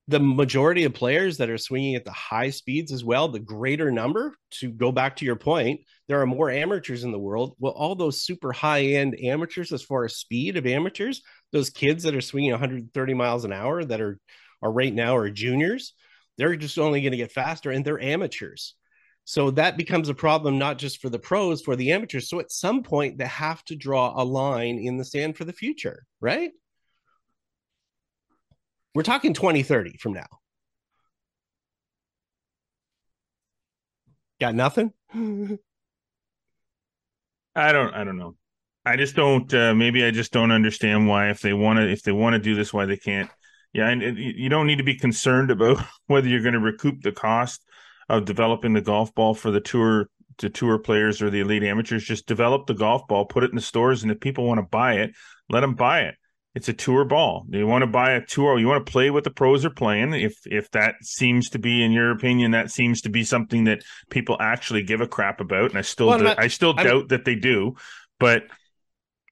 [0.09, 3.91] the majority of players that are swinging at the high speeds as well, the greater
[3.91, 7.57] number, to go back to your point, there are more amateurs in the world.
[7.59, 12.05] Well, all those super high end amateurs, as far as speed of amateurs, those kids
[12.05, 14.21] that are swinging 130 miles an hour that are,
[14.63, 15.93] are right now are juniors,
[16.39, 18.75] they're just only going to get faster and they're amateurs.
[19.25, 22.29] So that becomes a problem, not just for the pros, for the amateurs.
[22.29, 25.53] So at some point, they have to draw a line in the sand for the
[25.53, 26.53] future, right?
[28.97, 30.25] We're talking 2030 from now.
[34.41, 34.91] Got nothing?
[37.55, 38.37] I don't I don't know.
[38.87, 42.05] I just don't uh, maybe I just don't understand why if they want to if
[42.05, 43.29] they want to do this why they can't.
[43.75, 47.03] Yeah, and it, you don't need to be concerned about whether you're going to recoup
[47.03, 47.63] the cost
[48.09, 52.03] of developing the golf ball for the tour to tour players or the elite amateurs.
[52.03, 54.67] Just develop the golf ball, put it in the stores, and if people want to
[54.67, 55.13] buy it,
[55.51, 56.15] let them buy it
[56.57, 57.45] it's a tour ball.
[57.51, 60.15] You want to buy a tour, you want to play what the pros are playing.
[60.15, 63.83] If if that seems to be, in your opinion, that seems to be something that
[64.09, 67.09] people actually give a crap about, and I still well, not, I still I'm, doubt
[67.11, 67.75] that they do,
[68.19, 68.45] but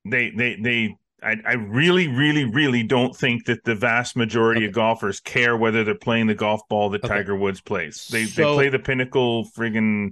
[0.04, 4.66] they they they I, I really, really, really don't think that the vast majority okay.
[4.66, 7.14] of golfers care whether they're playing the golf ball that okay.
[7.14, 8.06] Tiger Woods plays.
[8.08, 10.10] They so, they play the pinnacle friggin'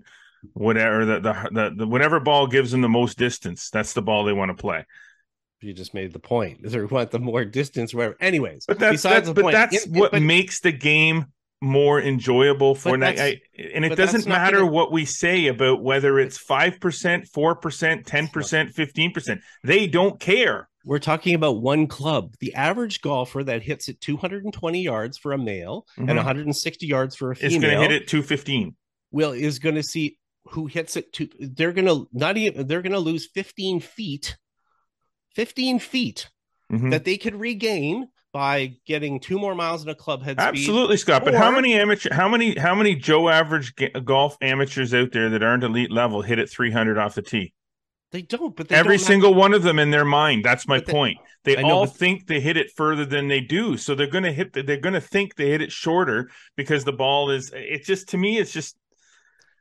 [0.55, 3.69] whatever the, the the, the whatever ball gives them the most distance.
[3.69, 4.87] That's the ball they want to play
[5.63, 6.61] you just made the point.
[6.75, 8.17] Or want the more distance, wherever.
[8.21, 11.27] Anyways, but that's, besides that's, the but point, that's it, what but, makes the game
[11.61, 13.43] more enjoyable for night.
[13.57, 14.71] and it doesn't matter gonna...
[14.71, 19.41] what we say about whether it's five percent, four percent, ten percent, fifteen percent.
[19.63, 20.69] They don't care.
[20.85, 22.35] We're talking about one club.
[22.41, 26.09] The average golfer that hits it 220 yards for a male mm-hmm.
[26.09, 28.75] and 160 yards for a female is going to hit it 215.
[29.13, 31.29] Will is going to see who hits it to.
[31.39, 32.67] They're going to not even.
[32.67, 34.37] They're going to lose 15 feet
[35.35, 36.29] 15 feet
[36.71, 36.91] mm-hmm.
[36.91, 41.25] that they could regain by getting two more miles in a club head Absolutely, Scott.
[41.25, 45.43] But how many amateur, how many, how many Joe average golf amateurs out there that
[45.43, 47.53] aren't elite level hit at 300 off the tee?
[48.11, 49.39] They don't, but they every don't single have...
[49.39, 50.45] one of them in their mind.
[50.45, 51.19] That's my they, point.
[51.45, 51.97] They know, all but...
[51.97, 54.53] think they hit it further than they do, so they're going to hit.
[54.53, 57.51] The, they're going to think they hit it shorter because the ball is.
[57.55, 58.77] It's just to me, it's just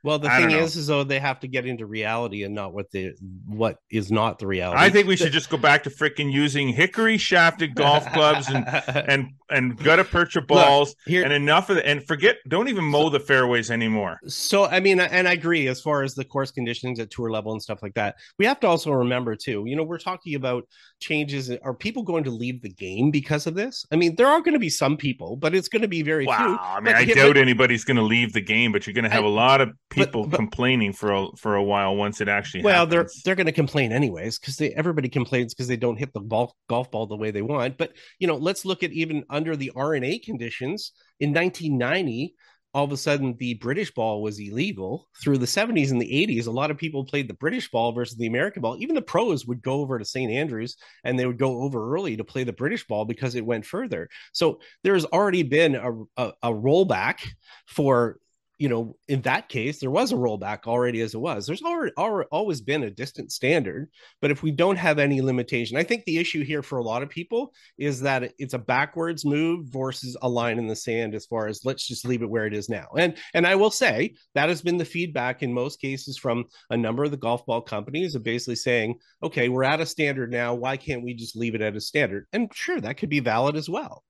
[0.04, 2.74] well, the I thing is, is though they have to get into reality and not
[2.74, 3.12] what the
[3.46, 4.80] what is not the reality.
[4.80, 8.66] I think we should just go back to freaking using hickory shafted golf clubs and
[9.08, 12.38] and and gutta percha balls Look, here, and enough of it and forget.
[12.48, 14.18] Don't even mow so, the fairways anymore.
[14.26, 17.52] So I mean, and I agree as far as the course conditions at tour level
[17.52, 18.16] and stuff like that.
[18.38, 19.64] We have to also remember too.
[19.66, 20.64] You know, we're talking about
[21.00, 21.48] changes.
[21.62, 23.86] Are people going to leave the game because of this?
[23.92, 26.26] I mean, there are going to be some people, but it's going to be very
[26.26, 26.38] wow.
[26.38, 26.58] few.
[26.60, 29.24] I mean, I doubt anybody's going to leave the game, but you're going to have
[29.24, 32.28] I, a lot of people but, but, complaining for a, for a while once it
[32.28, 32.90] actually well happens.
[32.90, 36.20] they're they're going to complain anyways because they everybody complains because they don't hit the
[36.20, 39.56] ball, golf ball the way they want but you know let's look at even under
[39.56, 42.34] the R&A conditions in 1990
[42.74, 46.46] all of a sudden the British ball was illegal through the 70s and the 80s.
[46.46, 48.76] A lot of people played the British ball versus the American ball.
[48.78, 50.32] Even the pros would go over to St.
[50.32, 53.66] Andrews and they would go over early to play the British ball because it went
[53.66, 54.08] further.
[54.32, 57.26] So there's already been a, a, a rollback
[57.66, 58.18] for
[58.62, 61.48] you know, in that case, there was a rollback already as it was.
[61.48, 65.76] There's already, already always been a distant standard, but if we don't have any limitation,
[65.76, 69.24] I think the issue here for a lot of people is that it's a backwards
[69.24, 72.46] move versus a line in the sand as far as let's just leave it where
[72.46, 72.86] it is now.
[72.96, 76.76] And and I will say that has been the feedback in most cases from a
[76.76, 78.94] number of the golf ball companies of basically saying,
[79.24, 80.54] okay, we're at a standard now.
[80.54, 82.28] Why can't we just leave it at a standard?
[82.32, 84.04] And sure, that could be valid as well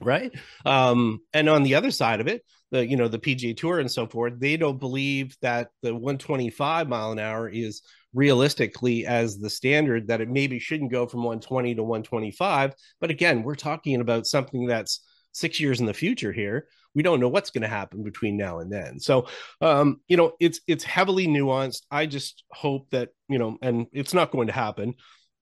[0.00, 0.32] right
[0.64, 2.42] um and on the other side of it
[2.74, 6.88] the you know the pga tour and so forth they don't believe that the 125
[6.88, 7.82] mile an hour is
[8.12, 13.42] realistically as the standard that it maybe shouldn't go from 120 to 125 but again
[13.42, 15.00] we're talking about something that's
[15.34, 16.68] six years in the future here.
[16.94, 18.98] We don't know what's going to happen between now and then.
[19.00, 19.26] So
[19.60, 21.82] um you know it's it's heavily nuanced.
[21.90, 24.94] I just hope that you know and it's not going to happen.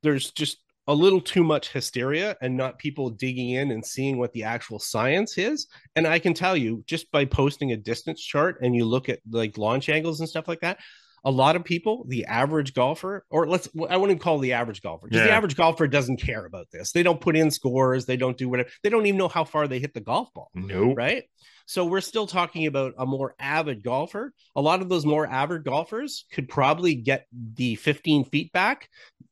[0.03, 4.33] There's just a little too much hysteria and not people digging in and seeing what
[4.33, 5.68] the actual science is.
[5.95, 9.21] And I can tell you just by posting a distance chart and you look at
[9.31, 10.79] like launch angles and stuff like that,
[11.25, 15.07] a lot of people, the average golfer, or let's, I wouldn't call the average golfer
[15.07, 15.27] because yeah.
[15.27, 16.90] the average golfer doesn't care about this.
[16.90, 19.68] They don't put in scores, they don't do whatever, they don't even know how far
[19.68, 20.51] they hit the golf ball.
[20.55, 20.97] No, nope.
[20.97, 21.25] right?
[21.66, 24.33] So we're still talking about a more avid golfer.
[24.57, 28.88] A lot of those more avid golfers could probably get the 15 feet back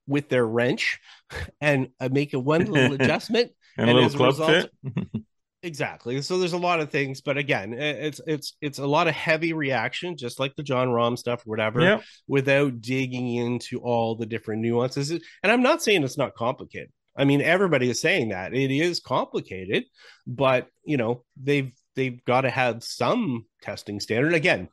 [0.07, 1.01] with their wrench
[1.61, 3.53] and uh, make a one little adjustment.
[3.77, 5.23] and, and, a little club result, fit.
[5.62, 6.21] exactly.
[6.23, 9.53] So there's a lot of things, but again, it's it's it's a lot of heavy
[9.53, 12.03] reaction, just like the Jon Rahm stuff, or whatever, yep.
[12.27, 15.11] without digging into all the different nuances.
[15.11, 16.90] And I'm not saying it's not complicated.
[17.16, 19.85] I mean, everybody is saying that it is complicated,
[20.27, 24.33] but you know, they've they've got to have some testing standard.
[24.33, 24.69] Again,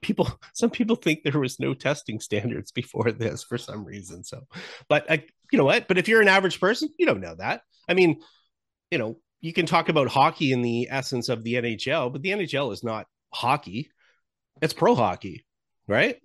[0.00, 4.24] people some people think there was no testing standards before this for some reason.
[4.24, 4.42] So,
[4.88, 5.86] but I, you know what?
[5.88, 7.62] But if you're an average person, you don't know that.
[7.86, 8.20] I mean,
[8.90, 12.30] you know, you can talk about hockey in the essence of the NHL, but the
[12.30, 13.90] NHL is not hockey;
[14.62, 15.44] it's pro hockey,
[15.86, 16.16] right?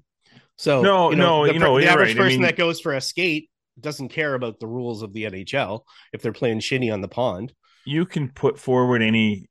[0.58, 2.18] So no, you know, no, the, you know, the average right.
[2.18, 5.24] person I mean, that goes for a skate doesn't care about the rules of the
[5.24, 5.82] NHL
[6.14, 7.54] if they're playing shinny on the pond.
[7.86, 9.50] You can put forward any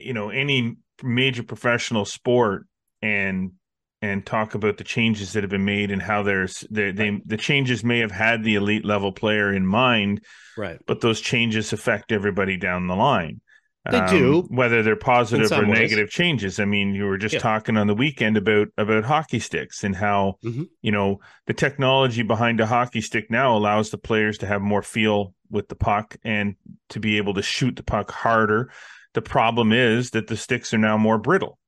[0.00, 2.66] you know any major professional sport
[3.00, 3.52] and
[4.00, 7.36] and talk about the changes that have been made and how there's they, they the
[7.36, 10.22] changes may have had the elite level player in mind
[10.56, 13.40] right but those changes affect everybody down the line
[13.90, 15.78] they um, do whether they're positive or ways.
[15.78, 17.40] negative changes i mean you were just yeah.
[17.40, 20.64] talking on the weekend about about hockey sticks and how mm-hmm.
[20.82, 24.82] you know the technology behind a hockey stick now allows the players to have more
[24.82, 26.54] feel with the puck and
[26.88, 28.70] to be able to shoot the puck harder
[29.14, 31.58] the problem is that the sticks are now more brittle.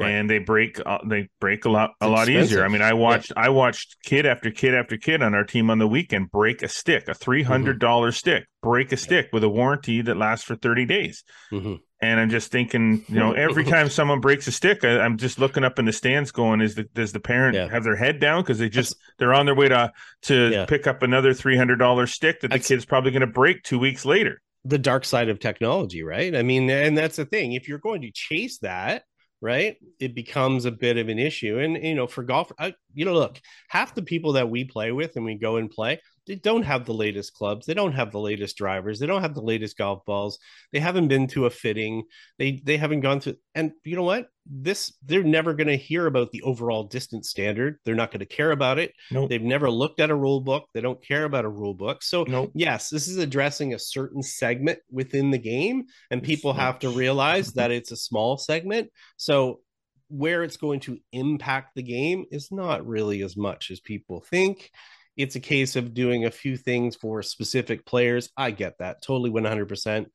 [0.00, 0.12] Right.
[0.12, 2.64] and they break uh, they break a lot a lot easier.
[2.64, 3.42] I mean, I watched yeah.
[3.42, 6.68] I watched kid after kid after kid on our team on the weekend break a
[6.68, 8.30] stick, a three hundred dollars mm-hmm.
[8.30, 11.24] stick, break a stick with a warranty that lasts for thirty days.
[11.52, 11.74] Mm-hmm.
[12.00, 15.38] And I'm just thinking, you know, every time someone breaks a stick, I, am just
[15.38, 17.68] looking up in the stands, going, "Is the does the parent yeah.
[17.68, 20.64] have their head down because they just they're on their way to to yeah.
[20.64, 23.62] pick up another three hundred dollars stick that the That's, kid's probably going to break
[23.62, 26.34] two weeks later." The dark side of technology, right?
[26.34, 27.52] I mean, and that's the thing.
[27.52, 29.02] If you're going to chase that,
[29.40, 31.58] right, it becomes a bit of an issue.
[31.58, 34.92] And you know, for golf, I, you know, look, half the people that we play
[34.92, 38.12] with and we go and play, they don't have the latest clubs they don't have
[38.12, 40.38] the latest drivers they don't have the latest golf balls
[40.72, 42.02] they haven't been to a fitting
[42.38, 46.06] they they haven't gone through and you know what this they're never going to hear
[46.06, 49.28] about the overall distance standard they're not going to care about it nope.
[49.28, 52.24] they've never looked at a rule book they don't care about a rule book so
[52.24, 52.50] nope.
[52.54, 57.52] yes this is addressing a certain segment within the game and people have to realize
[57.54, 59.60] that it's a small segment so
[60.08, 64.70] where it's going to impact the game is not really as much as people think
[65.16, 68.30] it's a case of doing a few things for specific players.
[68.36, 70.06] I get that totally 100%.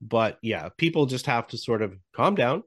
[0.00, 2.62] But yeah, people just have to sort of calm down.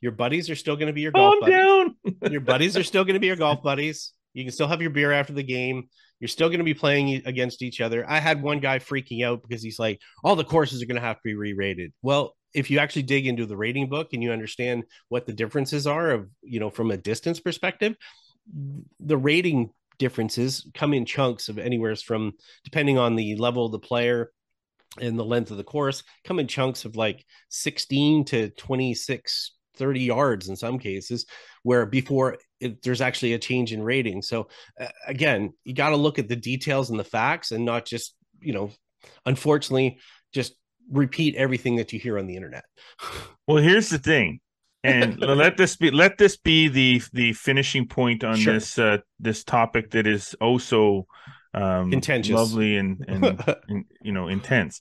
[0.00, 1.56] Your buddies are still going to be your golf calm buddies.
[1.56, 2.32] down.
[2.32, 4.12] your buddies are still going to be your golf buddies.
[4.32, 5.88] You can still have your beer after the game.
[6.20, 8.08] You're still going to be playing against each other.
[8.08, 11.06] I had one guy freaking out because he's like, all the courses are going to
[11.06, 11.92] have to be re-rated.
[12.02, 15.86] Well, if you actually dig into the rating book and you understand what the differences
[15.86, 17.96] are of, you know, from a distance perspective,
[18.98, 22.32] the rating differences come in chunks of anywhere from
[22.64, 24.32] depending on the level of the player
[25.00, 30.00] and the length of the course come in chunks of like 16 to 26 30
[30.00, 31.26] yards in some cases
[31.62, 34.20] where before it, there's actually a change in rating.
[34.20, 34.48] So
[34.80, 38.14] uh, again you got to look at the details and the facts and not just
[38.40, 38.70] you know
[39.26, 39.98] unfortunately
[40.32, 40.54] just
[40.90, 42.64] repeat everything that you hear on the internet.
[43.46, 44.40] Well here's the thing
[44.82, 48.54] and let this be let this be the the finishing point on sure.
[48.54, 51.06] this uh, this topic that is also
[51.52, 54.80] um, contentious, lovely, and, and, and you know intense.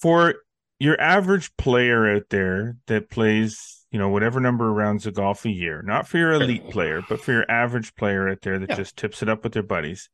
[0.00, 0.34] For
[0.78, 5.44] your average player out there that plays you know, whatever number of rounds of golf
[5.44, 8.70] a year, not for your elite player, but for your average player out there that
[8.70, 8.76] Yeah.
[8.76, 10.08] just tips it up with their buddies.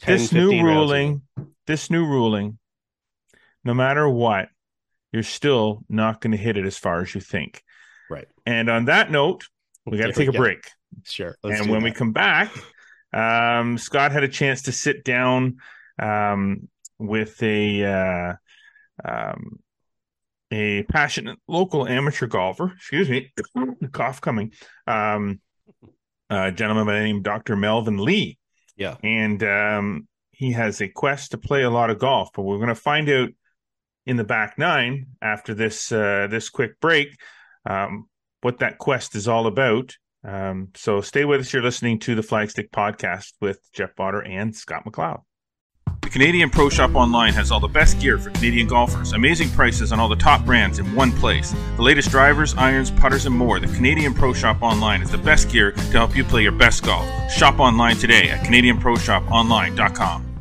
[0.00, 1.22] 10, this new 15 rounds a ruling,
[1.66, 2.58] this new ruling,
[3.64, 4.50] no matter what,
[5.16, 7.62] you're still not going to hit it as far as you think.
[8.10, 8.28] Right.
[8.44, 9.44] And on that note,
[9.86, 10.68] we got to take a Yeah, break.
[11.04, 11.34] Sure.
[11.42, 12.52] let's and when we come back,
[13.14, 15.56] um, Scott had a chance to sit down
[15.98, 18.34] um, with a uh,
[19.02, 19.58] um,
[20.50, 22.74] a passionate local amateur golfer.
[22.76, 23.32] Excuse me,
[23.92, 24.52] cough coming.
[24.86, 25.40] Um,
[26.28, 27.56] a gentleman by the name of Dr.
[27.56, 28.36] Melvin Lee,
[28.76, 28.96] yeah.
[29.02, 32.28] and um, he has a quest to play a lot of golf.
[32.34, 33.30] But we're going to find out
[34.06, 37.08] in the back nine after this uh, this quick break
[37.68, 38.08] um,
[38.40, 39.94] what that quest is all about.
[40.24, 41.52] Um, so stay with us.
[41.52, 45.20] You're listening to the Flagstick Podcast with Jeff Bauder and Scott MacLeod.
[46.02, 49.12] The Canadian Pro Shop Online has all the best gear for Canadian golfers.
[49.12, 51.52] Amazing prices on all the top brands in one place.
[51.76, 53.58] The latest drivers, irons, putters, and more.
[53.58, 56.84] The Canadian Pro Shop Online is the best gear to help you play your best
[56.84, 57.06] golf.
[57.30, 60.35] Shop online today at CanadianProShopOnline.com.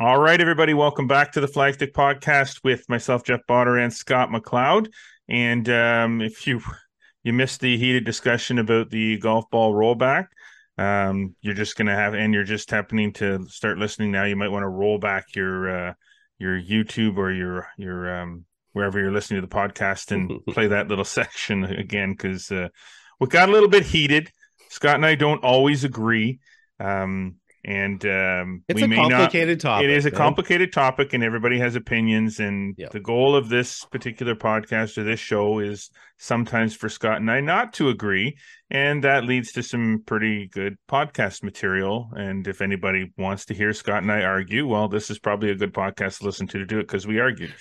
[0.00, 4.32] All right, everybody, welcome back to the Flagstick Podcast with myself, Jeff Bauder, and Scott
[4.32, 4.88] MacLeod.
[5.28, 6.62] And um, if you
[7.22, 10.28] you missed the heated discussion about the golf ball rollback,
[10.78, 14.24] um, you're just gonna have, and you're just happening to start listening now.
[14.24, 15.94] You might want to roll back your uh,
[16.38, 20.88] your YouTube or your your um, wherever you're listening to the podcast and play that
[20.88, 22.68] little section again because uh,
[23.20, 24.30] we got a little bit heated.
[24.70, 26.40] Scott and I don't always agree,
[26.78, 27.34] um,
[27.64, 29.34] and um, It's we a may not topic.
[29.84, 30.16] it is a man.
[30.16, 32.90] complicated topic and everybody has opinions and Yep.
[32.92, 37.40] the goal of this particular podcast or this show is sometimes for scott and i
[37.40, 38.36] not to agree
[38.70, 43.72] and that leads to some pretty good podcast material and if anybody wants to hear
[43.74, 46.64] scott and i argue well this is probably a good podcast to listen to to
[46.66, 47.54] do it because we argued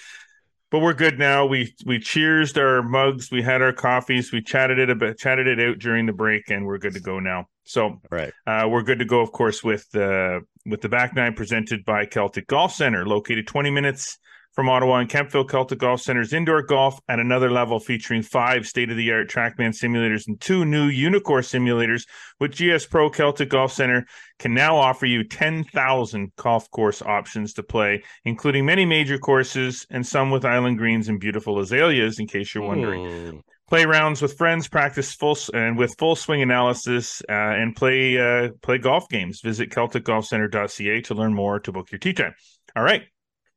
[0.71, 4.79] but we're good now we we cheersed our mugs we had our coffees we chatted
[4.79, 7.45] it a bit chatted it out during the break and we're good to go now
[7.69, 8.33] so Right.
[8.47, 12.05] uh, we're good to go, of course, with uh, with the back nine presented by
[12.05, 14.17] Celtic Golf Center, located 20 minutes
[14.53, 15.47] from Ottawa and Kemptville.
[15.47, 19.69] Celtic Golf Center's indoor golf at another level, featuring five state of the art TrackMan
[19.79, 22.03] simulators and two new Uneekor simulators.
[22.39, 24.05] With GS Pro, Celtic Golf Center
[24.39, 30.05] can now offer you 10,000 golf course options to play, including many major courses and
[30.05, 32.19] some with island greens and beautiful azaleas.
[32.19, 33.37] In case you're wondering Hmm.
[33.69, 38.49] Play rounds with friends, practice full and with full swing analysis, uh, and play uh,
[38.61, 39.41] play golf games.
[39.41, 42.33] Visit CelticGolfCenter.ca to learn more to book your tee time.
[42.75, 43.03] All right,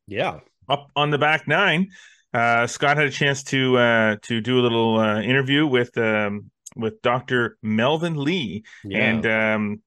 [0.06, 0.40] Yeah.
[0.68, 1.88] up on the back nine,
[2.32, 6.50] uh, Scott had a chance to uh, to do a little uh, interview with um,
[6.76, 7.58] with Dr.
[7.62, 8.98] Melvin Lee, Yeah.
[8.98, 9.82] and um,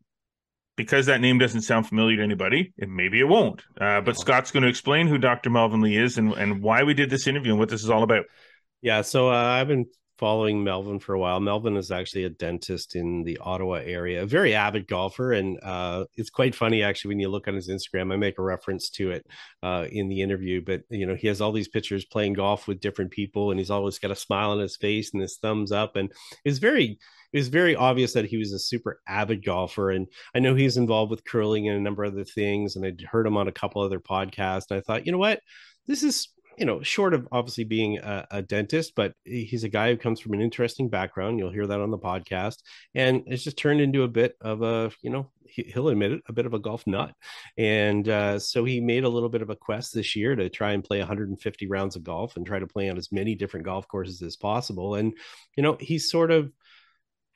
[0.76, 3.63] because that name doesn't sound familiar to anybody, and maybe it won't.
[3.80, 5.49] Uh, but Scott's going to explain who Dr.
[5.49, 8.03] Melvin Lee is and and why we did this interview and what this is all
[8.03, 8.26] about.
[8.82, 9.86] Yeah, so uh, I've been
[10.18, 11.39] following Melvin for a while.
[11.39, 16.05] Melvin is actually a dentist in the Ottawa area, a very avid golfer, and uh,
[16.16, 18.13] it's quite funny actually when you look on his Instagram.
[18.13, 19.26] I make a reference to it
[19.63, 22.80] uh, in the interview, but you know he has all these pictures playing golf with
[22.80, 25.95] different people, and he's always got a smile on his face and his thumbs up,
[25.95, 26.11] and
[26.43, 26.97] it's very
[27.34, 29.91] it was very obvious that he was a super avid golfer.
[29.91, 33.01] And I know he's involved with curling and a number of other things, and I'd
[33.01, 35.41] heard him on a couple other podcasts, and I thought, you know what,
[35.88, 39.89] this is you know, short of obviously being a, a, dentist, but he's a guy
[39.89, 41.39] who comes from an interesting background.
[41.39, 42.58] You'll hear that on the podcast.
[42.93, 46.22] And it's just turned into a bit of a, you know, he, will admit it,
[46.28, 47.14] a bit of a golf nut.
[47.58, 50.72] And uh, so he made a little bit of a quest this year to try
[50.72, 53.88] and play 150 rounds of golf and try to play on as many different golf
[53.88, 54.95] courses as possible.
[54.95, 55.14] And,
[55.56, 56.51] you know, he's sort of,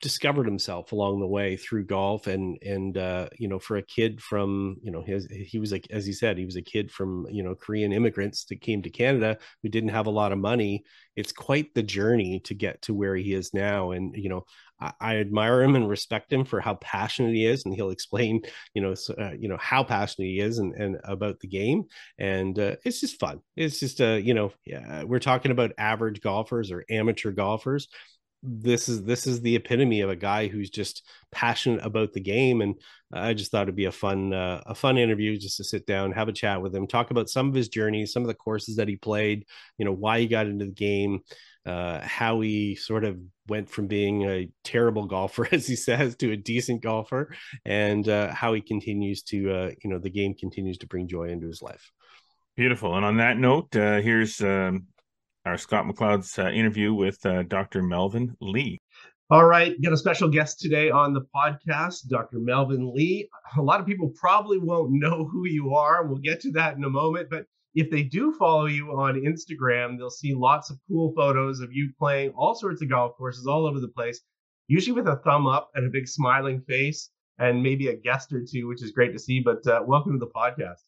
[0.00, 4.20] discovered himself along the way through golf and and uh you know for a kid
[4.20, 7.26] from you know his he was like as he said he was a kid from
[7.30, 10.84] you know korean immigrants that came to canada who didn't have a lot of money.
[11.16, 13.90] It's quite the journey to get to where he is now.
[13.90, 14.44] And you know
[14.80, 18.40] i, I admire him and respect him for how passionate he is and he'll explain
[18.74, 21.84] you know so, uh, you know how passionate he is and and about the game.
[22.18, 23.40] And uh, it's just fun.
[23.56, 27.88] It's just uh you know yeah we're talking about average golfers or amateur golfers
[28.42, 32.60] this is this is the epitome of a guy who's just passionate about the game.
[32.60, 32.76] And
[33.12, 36.12] i just thought it'd be a fun uh, a fun interview just to sit down
[36.12, 38.76] have a chat with him talk about some of his journey some of the courses
[38.76, 39.44] that he played
[39.78, 41.20] you know why he got into the game
[41.66, 43.18] uh, how he sort of
[43.48, 47.34] went from being a terrible golfer as he says to a decent golfer
[47.64, 51.24] and uh, how he continues to uh, you know the game continues to bring joy
[51.24, 51.90] into his life.
[52.56, 52.96] Beautiful.
[52.96, 54.86] And on that note uh, here's um
[55.44, 57.82] our Scott MacLeod's uh, interview with uh, Dr.
[57.82, 58.78] Melvin Lee.
[59.30, 62.38] All right, got a special guest today on the podcast, Dr.
[62.40, 63.28] Melvin Lee.
[63.56, 66.04] A lot of people probably won't know who you are.
[66.04, 69.96] We'll get to that in a moment, but if they do follow you on Instagram,
[69.96, 73.66] they'll see lots of cool photos of you playing all sorts of golf courses all
[73.66, 74.20] over the place,
[74.66, 78.42] usually with a thumb up and a big smiling face and maybe a guest or
[78.44, 79.40] two, which is great to see.
[79.40, 80.80] But uh, welcome to the podcast.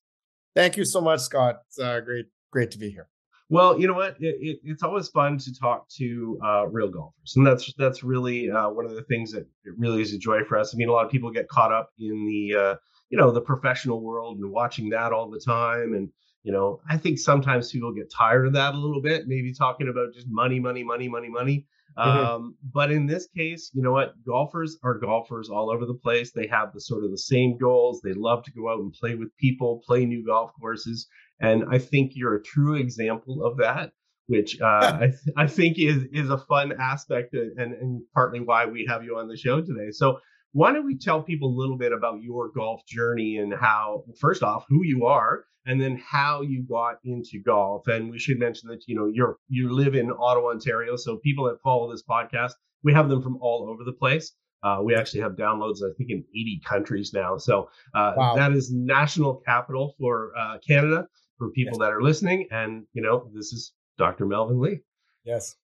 [0.57, 1.61] Thank you so much, Scott.
[1.68, 3.09] It's uh, great, great to be here.
[3.53, 4.16] Well, you know what?
[4.18, 8.50] It, it, it's always fun to talk to uh, real golfers, and that's that's really
[8.50, 10.74] uh, one of the things that it really is a joy for us.
[10.74, 12.74] I mean, a lot of people get caught up in the uh,
[13.11, 16.09] you know the professional world and watching that all the time, and
[16.44, 19.88] you know, I think sometimes people get tired of that a little bit, maybe talking
[19.88, 21.66] about just money, money, money, money, money.
[21.98, 22.26] Mm-hmm.
[22.34, 24.14] Um, but in this case, you know what?
[24.24, 26.32] Golfers are golfers all over the place.
[26.32, 28.00] They have the sort of the same goals.
[28.00, 31.07] They love to go out and play with people, play new golf courses.
[31.43, 33.93] And I think you're a true example of that,
[34.26, 34.64] which uh,
[35.01, 39.05] I, th- I think is is a fun aspect and, and partly why we have
[39.05, 39.90] you on the show today.
[39.90, 40.20] So
[40.53, 44.43] why don't we tell people a little bit about your golf journey and how, first
[44.43, 47.86] off, who you are, and then how you got into golf.
[47.88, 51.47] And we should mention that you know you're you live in Ottawa, Ontario, so people
[51.47, 52.53] that follow this podcast,
[52.84, 54.32] we have them from all over the place.
[54.62, 57.36] Uh, we actually have downloads, I think, in 80 countries now.
[57.36, 58.36] So uh, wow.
[58.36, 61.09] that is national capital for uh, Canada
[61.39, 61.78] for people yes.
[61.78, 62.49] that are listening.
[62.51, 64.26] And, you know, this is Dr.
[64.26, 64.80] Melvin Lee.
[65.24, 65.57] Yes.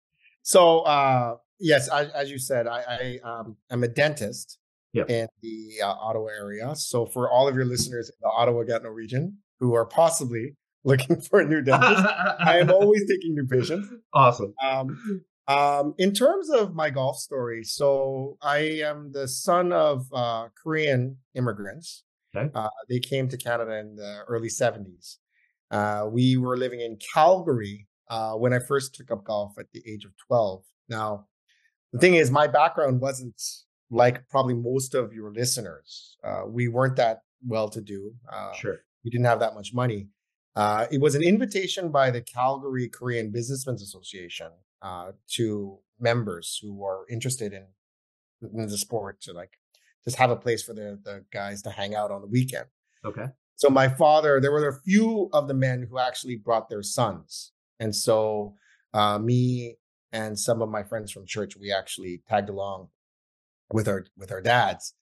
[0.43, 4.59] So, uh, yes, I, as you said, I, I um, I'm a dentist
[4.93, 5.11] yep.
[5.11, 6.75] in the uh, Ottawa area.
[6.75, 11.21] So, for all of your listeners in the Ottawa Gatineau region who are possibly looking
[11.21, 12.03] for a new dentist,
[12.41, 13.89] I am always taking new patients.
[14.12, 14.55] Awesome.
[14.64, 20.49] Um, um, in terms of my golf story, so I am the son of uh,
[20.62, 22.05] Korean immigrants.
[22.37, 22.51] Okay.
[22.55, 25.16] Uh, they came to Canada in the early 70s.
[25.71, 29.83] Uh, we were living in Calgary uh, when I first took up golf at the
[29.87, 30.62] age of 12.
[30.89, 31.27] Now,
[31.93, 33.41] the thing is, my background wasn't
[33.91, 36.16] like probably most of your listeners.
[36.23, 38.14] Uh, we weren't that well to do.
[38.31, 38.81] Uh, sure.
[39.05, 40.09] We didn't have that much money.
[40.57, 44.51] Uh, it was an invitation by the Calgary Korean Businessmen's Association
[44.83, 47.66] uh, to members who are interested in,
[48.43, 49.53] in the sport to like
[50.05, 52.66] just have a place for the, the guys to hang out on the weekend.
[53.05, 53.27] Okay.
[53.59, 57.51] So my father, there were a few of the men who actually brought their sons,
[57.81, 58.55] and so
[58.95, 59.75] uh, me
[60.13, 62.89] and some of my friends from church, we actually tagged along
[63.73, 64.95] with our with our dads.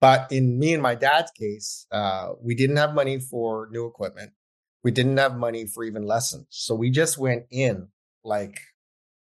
[0.00, 4.30] But in me and my dad's case, uh, we didn't have money for new equipment.
[4.84, 7.88] We didn't have money for even lessons, so we just went in
[8.22, 8.60] like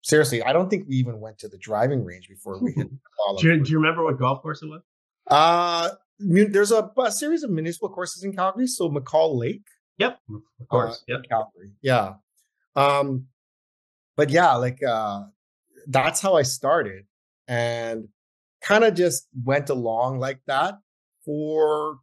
[0.03, 0.43] seriously.
[0.43, 2.89] I don't think we even went to the driving range before we hit.
[3.39, 4.83] do, you, do you remember what golf course it was?
[5.29, 5.91] Uh
[6.21, 8.67] there's a, a, series of municipal courses in Calgary.
[8.67, 9.63] So McCall Lake.
[9.99, 10.19] Yep,
[10.61, 11.05] of course.
[11.09, 11.73] Uh, yep, Calgary.
[11.83, 12.15] Yeah.
[12.77, 13.27] Um,
[14.17, 15.25] but yeah, like uh,
[15.87, 17.05] that's how I started,
[17.49, 18.09] and
[18.63, 20.75] kind of just went along like that
[21.25, 21.99] for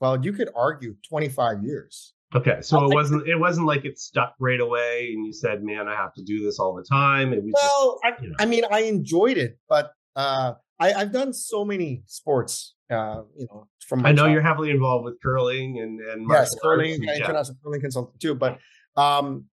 [0.00, 2.14] well, you could argue 25 years.
[2.34, 5.86] Okay, so it wasn't it wasn't like it stuck right away, and you said, "Man,
[5.86, 8.36] I have to do this all the time." It was well, just, I, you know.
[8.38, 13.46] I mean, I enjoyed it, but uh, I, I've done so many sports uh, you
[13.50, 17.56] know, from I know you're heavily involved with curling and and yes, curling, and, international
[17.58, 17.64] yeah.
[17.64, 18.34] curling consultant too.
[18.34, 18.58] But
[18.96, 19.46] um,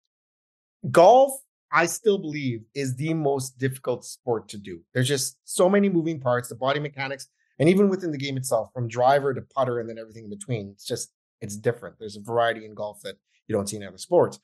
[0.89, 1.33] golf,
[1.71, 4.79] I still believe, is the most difficult sport to do.
[4.93, 7.27] There's just so many moving parts, the body mechanics,
[7.59, 10.69] and even within the game itself, from driver to putter and then everything in between.
[10.69, 11.11] It's just
[11.41, 11.97] it's different.
[11.99, 13.17] There's a variety in golf that
[13.47, 14.39] you don't see in other sports,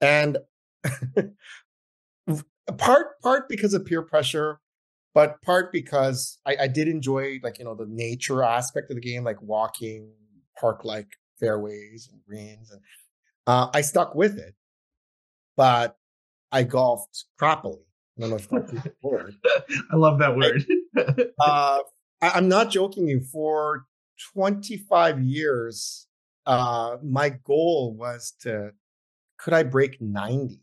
[0.00, 0.36] and
[2.76, 4.60] part part because of peer pressure
[5.18, 9.00] but part because I, I did enjoy like you know the nature aspect of the
[9.00, 10.12] game, like walking
[10.60, 11.08] park like
[11.40, 12.80] fairways and greens, and
[13.48, 14.54] uh, I stuck with it.
[15.56, 15.96] But
[16.52, 17.82] I golfed properly.
[18.16, 19.34] I don't know if that's the word.
[19.92, 20.64] I love that word.
[20.96, 21.00] I,
[21.40, 21.80] uh,
[22.22, 23.20] I, I'm not joking you.
[23.20, 23.86] For
[24.34, 26.06] 25 years,
[26.46, 28.70] uh, my goal was to
[29.36, 30.62] could I break 90?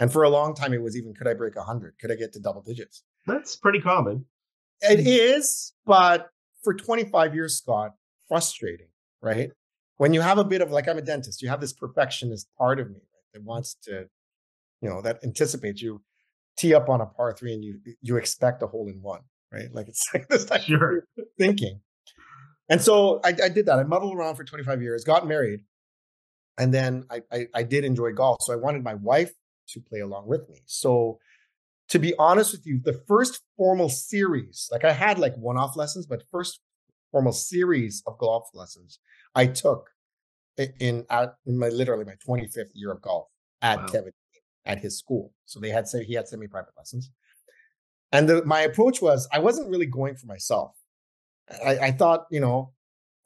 [0.00, 1.94] And for a long time, it was even could I break 100?
[2.00, 3.04] Could I get to double digits?
[3.26, 4.26] That's pretty common.
[4.80, 6.28] It is, but
[6.62, 7.92] for 25 years, Scott,
[8.28, 8.88] frustrating,
[9.22, 9.50] right?
[9.96, 12.80] When you have a bit of like I'm a dentist, you have this perfectionist part
[12.80, 14.06] of me right, that wants to,
[14.80, 16.02] you know, that anticipates you
[16.58, 19.20] tee up on a par three and you you expect a hole in one,
[19.52, 19.72] right?
[19.72, 20.98] Like it's like this type sure.
[20.98, 21.80] of thinking.
[22.68, 23.78] And so I, I, did that.
[23.78, 25.60] I muddled around for 25 years, got married,
[26.56, 28.38] and then I, I, I did enjoy golf.
[28.40, 29.32] So I wanted my wife
[29.68, 30.62] to play along with me.
[30.64, 31.18] So
[31.88, 35.76] to be honest with you, the first formal series, like I had like one off
[35.76, 36.60] lessons, but first
[37.12, 38.98] formal series of golf lessons
[39.34, 39.90] I took
[40.56, 43.28] in, at, in my literally my 25th year of golf
[43.62, 43.86] at wow.
[43.86, 44.12] Kevin
[44.64, 45.32] at his school.
[45.44, 47.10] So they had said he had semi private lessons.
[48.12, 50.72] And the, my approach was I wasn't really going for myself.
[51.64, 52.72] I, I thought, you know,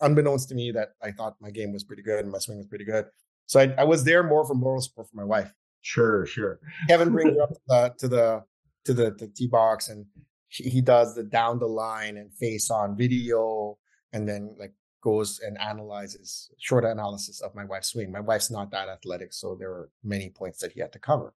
[0.01, 2.67] unbeknownst to me, that I thought my game was pretty good and my swing was
[2.67, 3.07] pretty good.
[3.47, 5.53] So I, I was there more for moral support for my wife.
[5.83, 6.61] Sure, sure.
[6.89, 8.45] Kevin brings her up to the
[8.85, 10.07] to the to the, tee box and
[10.49, 13.77] he, does the down the line and face on video
[14.13, 14.73] and then like
[15.03, 18.11] goes and analyzes short analysis of my wife's swing.
[18.11, 21.35] My wife's not that athletic, so there are many points that he had to cover.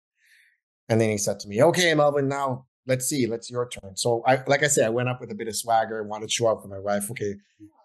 [0.90, 4.24] And then he said to me, "Okay, Melvin, now let's see, let's your turn." So
[4.26, 6.32] I, like I said, I went up with a bit of swagger, and wanted to
[6.32, 7.12] show up for my wife.
[7.12, 7.36] Okay,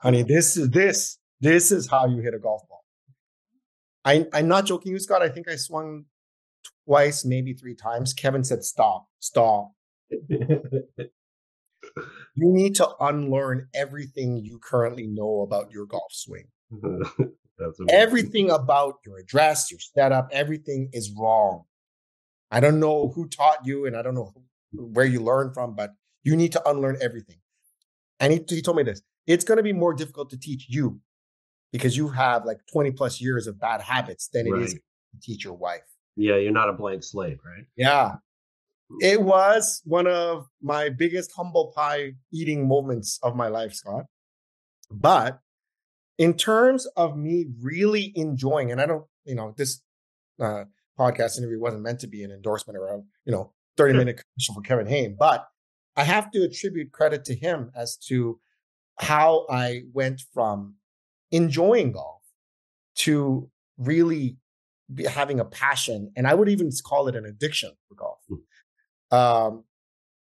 [0.02, 2.84] honey, this is this this is how you hit a golf ball.
[4.04, 5.22] I I'm not joking, you Scott.
[5.22, 6.06] I think I swung
[6.86, 8.14] twice, maybe three times.
[8.14, 9.72] Kevin said, "Stop, stop."
[10.10, 10.52] you
[12.34, 16.48] need to unlearn everything you currently know about your golf swing.
[17.90, 21.64] everything about your address, your setup, everything is wrong.
[22.50, 24.32] I don't know who taught you and I don't know
[24.72, 25.90] where you learned from, but
[26.22, 27.38] you need to unlearn everything.
[28.20, 31.00] And he, he told me this it's going to be more difficult to teach you
[31.72, 34.62] because you have like 20 plus years of bad habits than it right.
[34.62, 34.80] is to
[35.20, 35.82] teach your wife.
[36.16, 37.64] Yeah, you're not a blank slate, right?
[37.76, 38.16] Yeah.
[39.00, 44.06] It was one of my biggest humble pie eating moments of my life, Scott.
[44.90, 45.40] But
[46.18, 49.82] in terms of me really enjoying, and I don't, you know, this
[50.40, 50.64] uh,
[50.98, 54.54] podcast interview wasn't meant to be an endorsement or a, you know, 30 minute commercial
[54.54, 55.46] for Kevin Haime, but
[55.96, 58.38] I have to attribute credit to him as to
[58.98, 60.76] how I went from
[61.30, 62.22] enjoying golf
[62.96, 64.36] to really
[65.08, 68.18] having a passion, and I would even call it an addiction for golf.
[68.28, 69.16] Hmm.
[69.16, 69.64] Um,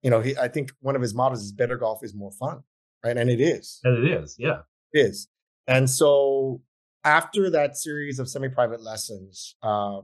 [0.03, 2.63] you know, he, I think one of his models is better golf is more fun,
[3.05, 3.17] right?
[3.17, 3.81] And it is.
[3.85, 4.61] And it is, yeah.
[4.93, 5.29] It is.
[5.67, 6.63] And so
[7.05, 10.01] after that series of semi-private lessons, uh,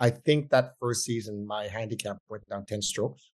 [0.00, 3.30] I think that first season my handicap went down 10 strokes.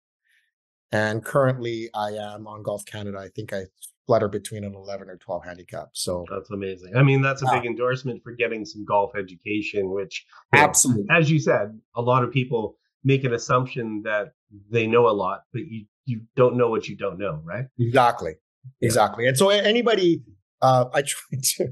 [0.91, 3.20] And currently I am on Golf Canada.
[3.20, 3.66] I think I
[4.10, 5.89] flutter between an 11 or 12 handicap.
[5.93, 6.95] So that's amazing.
[6.95, 11.30] I mean, that's a big endorsement for getting some golf education, which absolutely, know, as
[11.30, 14.34] you said, a lot of people make an assumption that
[14.72, 17.66] they know a lot, but you you don't know what you don't know, right?
[17.78, 18.34] Exactly,
[18.82, 19.28] exactly.
[19.28, 20.24] And so anybody,
[20.60, 21.68] uh, I try to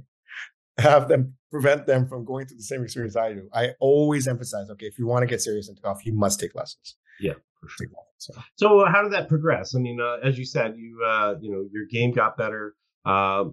[0.78, 3.50] have them prevent them from going through the same experience I do.
[3.52, 6.54] I always emphasize, okay, if you want to get serious into golf, you must take
[6.54, 6.98] lessons.
[7.20, 7.88] Yeah, for sure.
[8.18, 9.76] So, so uh, how did that progress?
[9.76, 12.76] I mean, uh, as you said, you uh, you know your game got better.
[13.06, 13.46] Uh,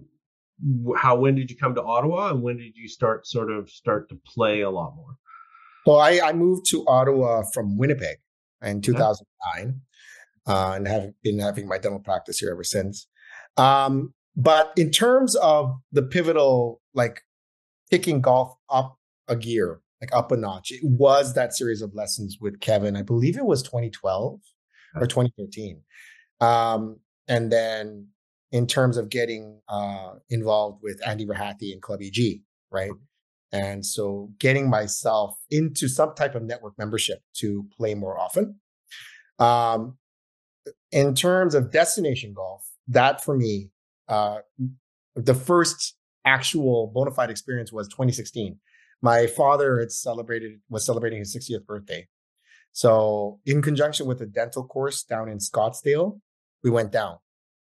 [0.97, 4.09] how when did you come to Ottawa, and when did you start sort of start
[4.09, 5.17] to play a lot more?
[5.85, 8.17] Well, I, I moved to Ottawa from Winnipeg
[8.63, 9.81] in 2009
[10.47, 13.07] uh, and have been having my dental practice here ever since.
[13.57, 17.21] Um, but in terms of the pivotal, like
[17.89, 18.97] picking golf up
[19.27, 22.95] a gear, like up a notch, it was that series of lessons with Kevin.
[22.95, 24.39] I believe it was 2012
[24.95, 25.81] or 2013.
[26.41, 28.07] Um, and then
[28.51, 32.41] in terms of getting uh, involved with Andy Rahathi and Club EG,
[32.71, 32.91] right?
[33.51, 38.59] And so getting myself into some type of network membership to play more often.
[39.39, 39.97] Um,
[40.91, 43.71] in terms of destination golf, that for me,
[44.07, 44.39] uh,
[45.15, 45.95] the first
[46.25, 48.59] actual bona fide experience was 2016.
[49.01, 52.07] My father had celebrated was celebrating his 60th birthday.
[52.71, 56.19] So in conjunction with a dental course down in Scottsdale,
[56.63, 57.17] we went down.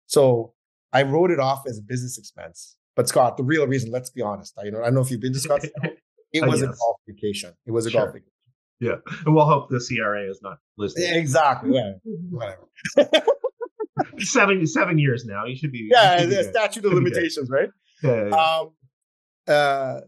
[0.08, 0.54] So
[0.94, 2.78] I wrote it off as a business expense.
[2.96, 5.12] But Scott, the real reason, let's be honest, I, you know, I don't know if
[5.12, 5.96] you've been to Scottsdale.
[6.34, 7.54] It was a golf vacation.
[7.66, 8.02] It was a sure.
[8.02, 8.32] golf vacation.
[8.80, 8.96] Yeah.
[9.26, 11.14] And we'll hope the CRA is not listening.
[11.14, 11.76] Exactly.
[11.76, 11.94] Yeah.
[12.30, 12.68] Whatever.
[14.18, 15.46] seven seven years now.
[15.46, 15.90] You should be.
[15.92, 17.70] Yeah, should be statute of limitations, right?
[18.04, 18.36] Yeah, yeah.
[18.36, 18.72] Um,
[19.48, 20.02] uh,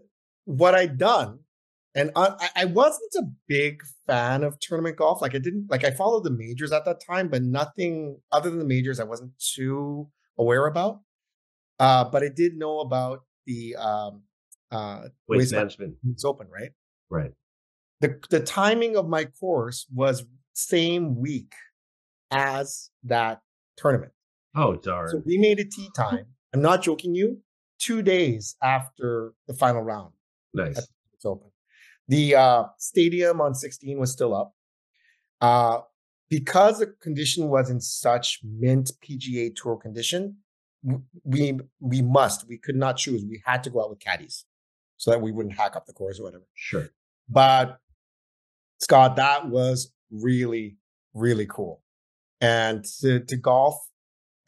[0.46, 1.39] what I'd done,
[1.96, 5.22] and I, I wasn't a big fan of tournament golf.
[5.22, 8.60] Like I didn't like I followed the majors at that time, but nothing other than
[8.60, 11.02] the majors I wasn't too aware about.
[11.80, 14.24] Uh, but I did know about the um,
[14.72, 15.96] uh, waste, waste management.
[16.08, 16.72] It's open, right?
[17.10, 17.32] Right
[18.04, 21.54] the the timing of my course was same week
[22.32, 23.41] as that
[23.78, 24.12] tournament.
[24.56, 25.10] Oh darn!
[25.10, 26.26] So we made a tee time.
[26.54, 27.41] I'm not joking you.
[27.80, 30.14] Two days after the final round.
[30.54, 30.88] Nice.
[31.14, 31.49] It's open.
[32.08, 34.54] The uh, stadium on 16 was still up.
[35.41, 35.80] Uh,
[36.30, 40.38] because the condition was in such mint PGA Tour condition,
[41.24, 43.24] we we must we could not choose.
[43.24, 44.45] We had to go out with caddies
[44.97, 46.45] so that we wouldn't hack up the course or whatever.
[46.56, 46.89] Sure.
[47.30, 47.78] But
[48.80, 50.78] Scott, that was really,
[51.14, 51.82] really cool.
[52.41, 53.76] And to, to golf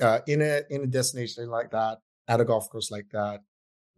[0.01, 3.41] uh, in a in a destination like that, at a golf course like that,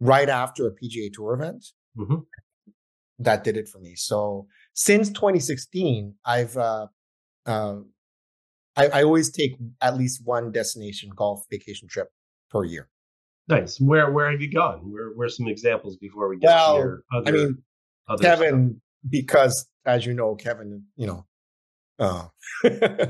[0.00, 1.64] right after a PGA Tour event,
[1.98, 2.72] mm-hmm.
[3.18, 3.94] that did it for me.
[3.96, 6.86] So since 2016, I've uh,
[7.46, 7.76] uh,
[8.76, 12.08] I, I always take at least one destination golf vacation trip
[12.50, 12.88] per year.
[13.48, 13.80] Nice.
[13.80, 14.80] Where where have you gone?
[14.90, 17.58] Where where's some examples before we get Well, to your other, I mean,
[18.08, 21.26] other Kevin, because as you know, Kevin, you know,
[21.98, 22.26] uh,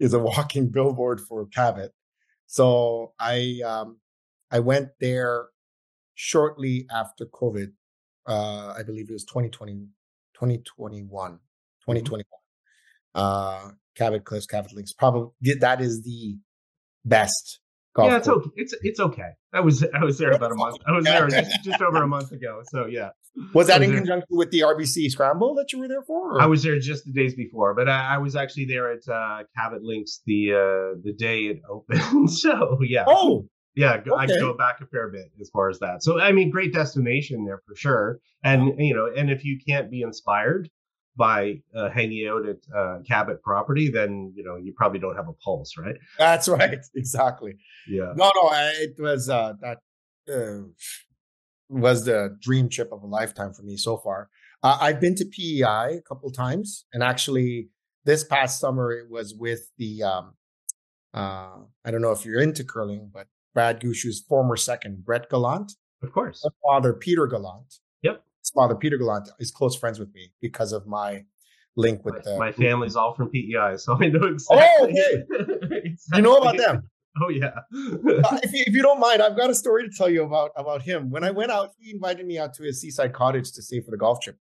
[0.00, 1.92] is a walking billboard for Cabot.
[2.46, 3.98] So I um,
[4.50, 5.48] I went there
[6.14, 7.72] shortly after COVID.
[8.28, 9.88] Uh, I believe it was 2020,
[10.34, 11.32] 2021,
[11.80, 12.24] 2021.
[13.14, 14.92] Uh, Cabot Cliffs, Cabot Links.
[14.92, 16.36] Probably that is the
[17.04, 17.60] best
[17.96, 18.44] golf yeah, it's course.
[18.46, 18.50] okay.
[18.56, 19.30] It's it's okay.
[19.52, 20.76] I was I was there about a month.
[20.86, 22.60] I was there just, just over a month ago.
[22.70, 23.08] So yeah,
[23.54, 26.34] Was that I in there- conjunction with the RBC Scramble that you were there for?
[26.36, 29.08] or- I was there just the days before, but I, I was actually there at
[29.08, 32.30] uh, Cabot Links the uh, the day it opened.
[32.30, 33.48] so yeah, Oh,
[33.78, 36.02] yeah, go- I go back a fair bit as far as that.
[36.02, 38.18] So I mean, great destination there for sure.
[38.42, 40.68] And you know, and if you can't be inspired
[41.16, 45.28] by uh, hanging out at uh, Cabot property, then you know you probably don't have
[45.28, 45.94] a pulse, right?
[46.18, 46.78] that's right.
[46.96, 47.54] Exactly.
[47.88, 48.12] Yeah.
[48.16, 49.78] No, no, it was uh, that
[50.28, 50.66] uh,
[51.68, 54.28] was the dream trip of a lifetime for me so far.
[54.60, 57.68] Uh, I've been to PEI a couple times, and actually,
[58.04, 60.02] this past summer it was with the.
[60.02, 60.34] Um,
[61.14, 65.72] uh, I don't know if you're into curling, but Brad Gushue's former second, Brett Gallant,
[66.02, 66.46] Of course.
[66.64, 67.74] father Peter Gallant.
[68.02, 68.22] Yep.
[68.40, 71.24] His father Peter Gallant is close friends with me because of my
[71.76, 72.38] link with the.
[72.38, 74.66] My family's all from PEI, so I know exactly.
[74.80, 75.96] Oh, okay.
[76.14, 76.88] You know about them.
[77.20, 77.46] Oh yeah.
[77.48, 80.52] Uh, if, you, if you don't mind, I've got a story to tell you about
[80.54, 81.10] about him.
[81.10, 83.90] When I went out, he invited me out to his seaside cottage to stay for
[83.90, 84.36] the golf trip.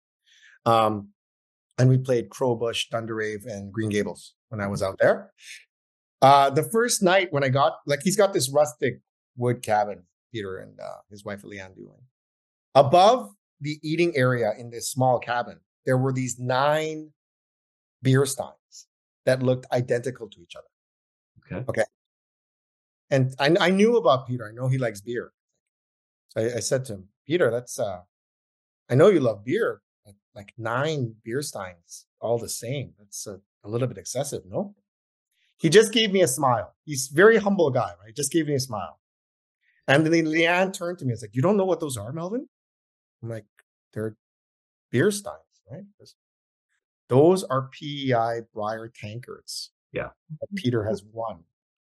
[0.65, 1.09] Um,
[1.77, 5.31] and we played Crowbush, Dundarave, and Green Gables when I was out there.
[6.21, 8.99] Uh, the first night when I got like he's got this rustic
[9.37, 10.03] wood cabin,
[10.33, 12.01] Peter and uh, his wife Leanne doing.
[12.73, 17.11] Above the eating area in this small cabin, there were these nine
[18.01, 18.87] beer steins
[19.25, 21.55] that looked identical to each other.
[21.57, 21.65] okay.
[21.69, 21.83] Okay.
[23.11, 24.47] And I, I knew about Peter.
[24.47, 25.31] I know he likes beer.
[26.29, 28.01] So I, I said to him, Peter, that's uh
[28.89, 29.81] I know you love beer,
[30.35, 32.93] like nine beer steins, all the same.
[32.99, 34.75] That's a, a little bit excessive, no?
[35.57, 36.73] He just gave me a smile.
[36.83, 38.15] He's a very humble guy, right?
[38.15, 38.99] Just gave me a smile.
[39.87, 42.47] And then Leanne turned to me and said, You don't know what those are, Melvin?
[43.23, 43.45] I'm like,
[43.93, 44.17] they're
[44.91, 45.39] beer steins,
[45.71, 45.83] right?
[47.07, 49.71] Those are PEI Brier tankards.
[49.93, 50.09] Yeah.
[50.41, 51.43] That Peter has won.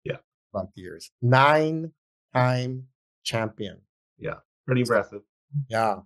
[0.04, 0.18] Yeah.
[0.52, 1.12] Throughout the years.
[1.22, 1.92] Nine
[2.34, 2.88] time
[3.24, 3.82] champion.
[4.18, 4.36] Yeah.
[4.66, 5.22] Pretty impressive.
[5.70, 5.96] Yeah.
[5.98, 6.06] That's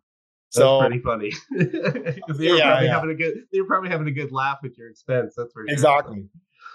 [0.51, 1.31] So pretty funny.
[1.51, 2.93] they were Yeah, probably yeah.
[2.93, 3.33] having a good.
[3.53, 5.33] They were probably having a good laugh at your expense.
[5.37, 5.65] That's sure.
[5.67, 6.27] exactly.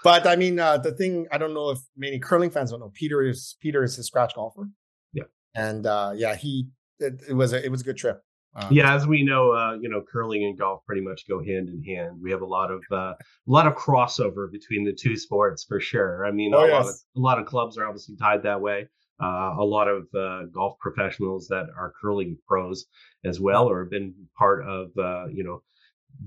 [0.05, 2.91] But I mean, uh, the thing I don't know if many curling fans don't know.
[2.93, 4.69] Peter is Peter is his scratch golfer.
[5.13, 5.23] Yeah.
[5.55, 6.67] And uh, yeah, he
[6.99, 8.21] it, it was a it was a good trip.
[8.55, 11.69] Uh, Yeah, as we know, uh, you know, curling and golf pretty much go hand
[11.69, 12.19] in hand.
[12.21, 13.15] We have a lot of uh, a
[13.47, 16.23] lot of crossover between the two sports for sure.
[16.23, 18.87] I mean, Oh, a lot of a lot of clubs are obviously tied that way.
[19.19, 22.85] Uh, a lot of uh, golf professionals that are curling pros
[23.23, 25.63] as well, or have been part of uh, you know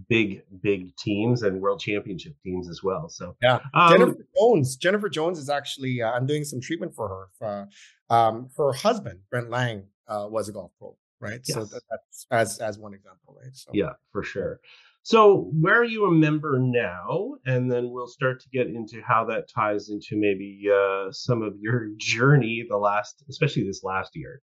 [0.08, 3.08] big big teams and world championship teams as well.
[3.08, 3.60] So Yeah.
[3.74, 4.76] um, Jennifer Jones.
[4.76, 6.02] Jennifer Jones is actually.
[6.02, 7.68] Uh, I'm doing some treatment for her.
[8.10, 11.44] Uh, um, her husband Brent Laing uh, was a golf pro, right?
[11.46, 13.54] So that, that's as as one example, right?
[13.54, 14.60] So Yeah, for sure.
[15.04, 17.36] So, where are you a member now?
[17.46, 21.54] And then we'll start to get into how that ties into maybe uh, some of
[21.60, 24.42] your journey the last, especially this last year.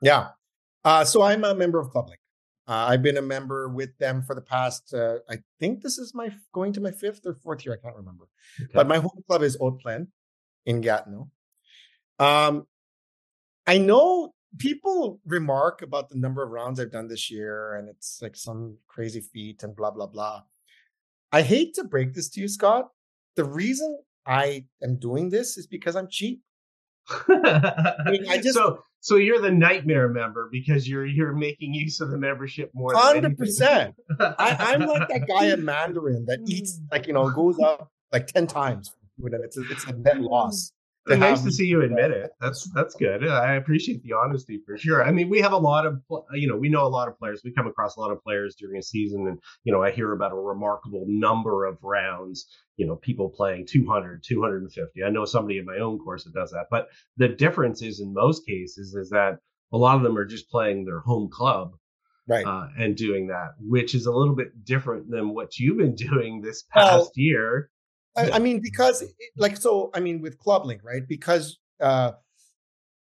[0.00, 0.28] Yeah.
[0.84, 2.14] Uh, so I'm a member of ClubLink.
[2.68, 6.14] Uh, I've been a member with them for the past, uh, I think this is
[6.14, 7.74] my going to my fifth or fourth year.
[7.74, 8.28] I can't remember.
[8.60, 8.70] Okay.
[8.74, 10.08] But my home club is Haute Plaine
[10.66, 11.30] in Gatineau.
[12.18, 12.66] Um,
[13.66, 18.20] I know people remark about the number of rounds I've done this year, and it's
[18.20, 20.42] like some crazy feat and blah, blah, blah.
[21.32, 22.88] I hate to break this to you, Scott.
[23.36, 26.42] The reason I am doing this is because I'm cheap.
[27.08, 32.00] I mean, I just- so so you're the nightmare member because you're you're making use
[32.00, 32.92] of the membership more.
[32.92, 33.94] than Hundred percent.
[34.20, 36.84] I, I'm like that guy in Mandarin that eats hmm.
[36.90, 40.72] like you know goes up like ten times, and it's a, it's a net loss.
[41.08, 42.30] To nice to see you admit it.
[42.40, 43.26] That's that's good.
[43.26, 45.04] I appreciate the honesty for sure.
[45.04, 46.00] I mean, we have a lot of
[46.32, 47.42] you know we know a lot of players.
[47.44, 50.12] We come across a lot of players during a season, and you know I hear
[50.12, 52.46] about a remarkable number of rounds.
[52.76, 55.02] You know, people playing 200, 250.
[55.02, 56.66] I know somebody in my own course that does that.
[56.70, 59.38] But the difference is in most cases is that
[59.72, 61.72] a lot of them are just playing their home club
[62.28, 62.44] Right.
[62.46, 66.42] uh, and doing that, which is a little bit different than what you've been doing
[66.42, 67.70] this Well, past year.
[68.18, 71.06] I, I mean, because it, like so, I mean, with ClubLink, right?
[71.06, 72.12] Because uh,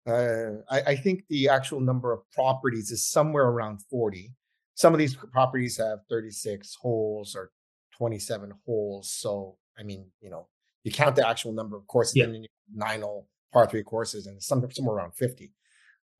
[0.06, 4.34] uh, I, I think the actual number of properties is somewhere around forty.
[4.74, 7.50] Some of these properties have thirty-six holes or
[7.96, 9.12] twenty-seven holes.
[9.12, 10.48] So, I mean, you know,
[10.84, 12.24] you count the actual number of courses, Yeah.
[12.24, 15.52] and then you nine hole par three courses, and some somewhere around fifty.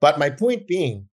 [0.01, 1.09] But my point being,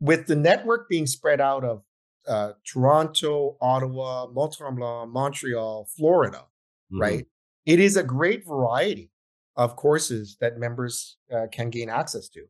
[0.00, 1.82] with the network being spread out of
[2.26, 6.44] uh, Toronto, Ottawa, Mont Tremblant, Montreal, Florida,
[6.92, 7.00] Mhm.
[7.00, 7.26] right?
[7.66, 9.10] It is a great variety
[9.56, 12.46] of courses that members uh, can gain access to,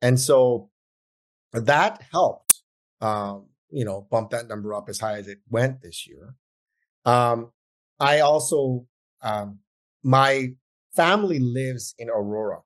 [0.00, 0.70] and so
[1.52, 2.62] that helped,
[3.00, 6.34] um, you know, bump that number up as high as it went this year.
[7.04, 7.52] Um,
[7.98, 8.86] I also,
[9.22, 9.58] um,
[10.02, 10.54] my
[10.94, 12.60] family lives in Aurora,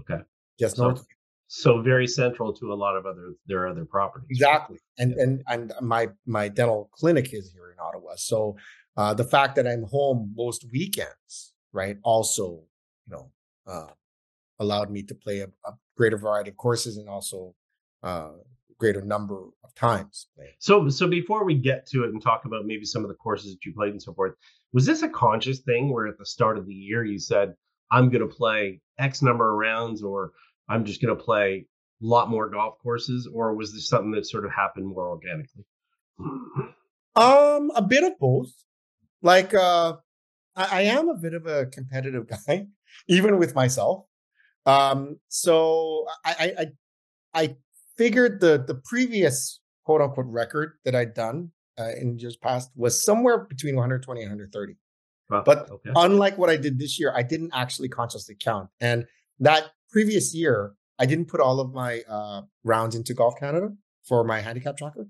[0.00, 0.22] Okay.
[0.58, 1.06] just So- north.
[1.48, 4.26] So very central to a lot of other their other properties.
[4.30, 5.22] Exactly, and Yeah.
[5.22, 8.16] and and my my dental clinic is here in Ottawa.
[8.16, 8.56] So
[8.96, 12.62] uh, the fact that I'm home most weekends, right, also
[13.06, 13.30] you know
[13.66, 13.90] uh,
[14.58, 17.54] allowed me to play a, a greater variety of courses and also
[18.02, 18.30] uh,
[18.78, 20.28] greater number of times.
[20.36, 20.52] playing.
[20.58, 23.52] So so before we get to it and talk about maybe some of the courses
[23.52, 24.34] that you played and so forth,
[24.72, 27.54] was this a conscious thing where at the start of the year you said,
[27.90, 30.32] I'm gonna play X number of rounds or
[30.68, 31.66] I'm just gonna play
[32.02, 35.64] a lot more golf courses, or was this something that sort of happened more organically?
[37.14, 38.52] Um, a bit of both.
[39.26, 39.94] Like, uh,
[40.54, 42.68] I, I am a bit of a competitive guy,
[43.08, 44.04] even with myself.
[44.66, 46.66] Um, so I, I, I,
[47.42, 47.56] I
[47.98, 53.04] figured the the previous quote unquote record that I'd done uh, in years past was
[53.04, 54.76] somewhere between 120 and 130.
[55.28, 55.90] Well, But okay.
[55.96, 58.70] Unlike what I did this year, I didn't actually consciously count.
[58.80, 59.06] And
[59.40, 63.70] that previous year, I didn't put all of my uh, rounds into Golf Canada
[64.04, 65.08] for my handicap tracker.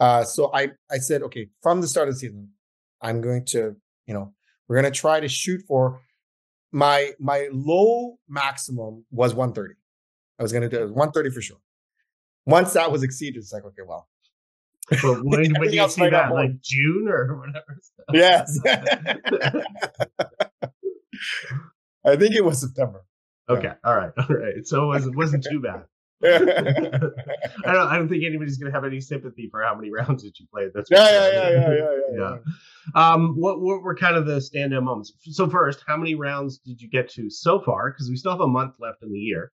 [0.00, 2.50] Uh, so I, I said, okay, from the start of the season,
[3.04, 3.76] I'm going to,
[4.06, 4.32] you know,
[4.66, 6.00] we're going to try to shoot for
[6.72, 9.74] my, my low maximum was 130.
[10.38, 11.58] I was going to do it 130 for sure.
[12.46, 14.08] Once that was exceeded, it's like, okay, well,
[14.90, 16.32] But when, when do you see that?
[16.32, 17.78] Like June or whatever?
[18.12, 18.58] yes.
[22.06, 23.04] I think it was September.
[23.48, 23.72] okay.
[23.84, 24.10] All right.
[24.18, 24.66] All right.
[24.66, 25.84] So it, was, it wasn't too bad.
[26.24, 26.38] Yeah,
[27.66, 27.88] I don't.
[27.88, 30.46] I don't think anybody's going to have any sympathy for how many rounds that you
[30.52, 30.70] played.
[30.74, 31.74] That's for yeah, yeah, yeah, yeah,
[32.16, 32.36] yeah,
[32.94, 33.00] Yeah.
[33.12, 35.12] Um, what what were kind of the standout moments?
[35.30, 37.90] So first, how many rounds did you get to so far?
[37.90, 39.52] Because we still have a month left in the year.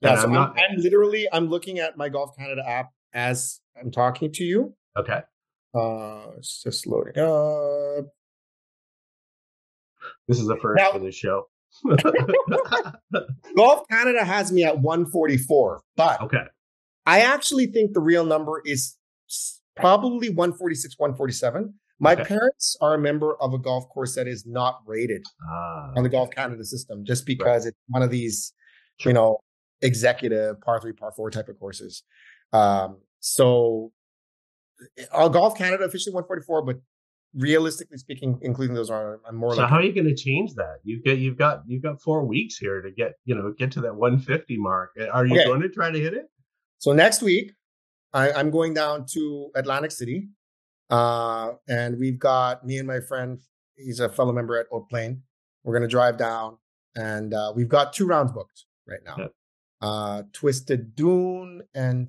[0.00, 3.60] Yeah, so I'm I'm, not- I'm literally I'm looking at my Golf Canada app as
[3.78, 4.74] I'm talking to you.
[4.96, 5.20] Okay.
[5.74, 8.06] Uh, it's just loading up.
[10.28, 11.46] This is the first Now- for this show.
[13.56, 16.44] Golf Canada has me at 144, but okay.
[17.06, 18.96] I actually think the real number is
[19.76, 21.74] probably 146, 147.
[21.98, 22.24] My Okay.
[22.24, 26.08] parents are a member of a golf course that is not rated Ah, on the
[26.08, 28.52] Golf Canada system just because it's one of these,
[29.04, 29.38] you know,
[29.82, 32.02] executive par three, par four type of courses.
[32.52, 33.92] Um, so
[35.12, 36.76] uh, Golf Canada officially 144, but
[37.34, 40.54] realistically speaking, including those are I'm more so like how are you going to change
[40.54, 40.76] that?
[40.84, 43.80] You've got you've got you've got four weeks here to get you know get to
[43.82, 44.90] that 150 mark.
[45.12, 45.44] Are you Okay.
[45.44, 46.26] going to try to hit it?
[46.78, 47.52] So next week,
[48.12, 50.28] I, I'm going down to Atlantic City,
[50.90, 53.38] uh, and we've got me and my friend.
[53.76, 55.20] He's a fellow member at Haute Plaine.
[55.64, 56.58] We're gonna drive down,
[56.96, 59.14] and uh, we've got two rounds booked right now.
[59.18, 59.32] Yep.
[59.80, 62.04] Uh, Twisted Dune, and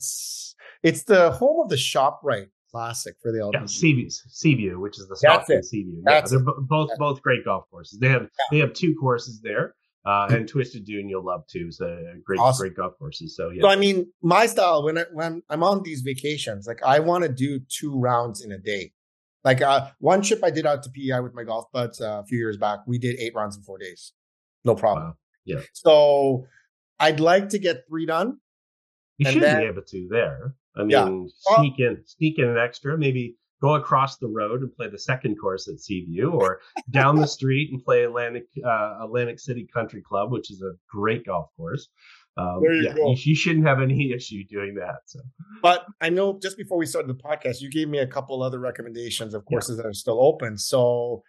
[0.84, 3.54] it's the home of the Shoprite Classic for the LPG.
[3.54, 5.64] Yeah, Seaview, Seaview, which is the That's it.
[5.64, 6.02] Seaview.
[6.04, 8.00] That's yeah, they're bo- both That's both great golf courses.
[8.00, 11.72] They have they have two courses there, uh, and Twisted Dune you'll love too.
[11.72, 11.86] So
[12.26, 12.64] great Awesome.
[12.64, 13.36] great golf courses.
[13.36, 16.82] So yeah, So I mean, my style when I, when I'm on these vacations, like
[16.84, 18.92] I want to do two rounds in a day.
[19.44, 22.26] Like uh, one trip I did out to PEI with my golf buds uh, a
[22.26, 24.14] few years back, we did eight rounds in four days,
[24.66, 25.08] no problem.
[25.08, 25.18] Wow.
[25.46, 25.60] Yeah.
[25.74, 26.48] So
[27.00, 28.38] I'd like to get three done.
[29.18, 30.56] you and should then- be able to there.
[30.76, 31.06] I mean, Yeah.
[31.06, 31.28] Well-
[31.60, 35.36] sneak in sneak in an extra, maybe go across the road and play the second
[35.38, 36.60] course at Seaview, or
[36.90, 41.26] down the street and play Atlantic uh, Atlantic City Country Club, which is a great
[41.26, 41.88] golf course.
[42.36, 43.12] Um, There you yeah, go.
[43.12, 44.96] You, you shouldn't have any issue doing that.
[45.06, 45.20] So
[45.62, 48.60] But I know just before we started the podcast, you gave me a couple other
[48.60, 49.50] recommendations of Yeah.
[49.54, 50.58] courses that are still open.
[50.58, 51.22] So,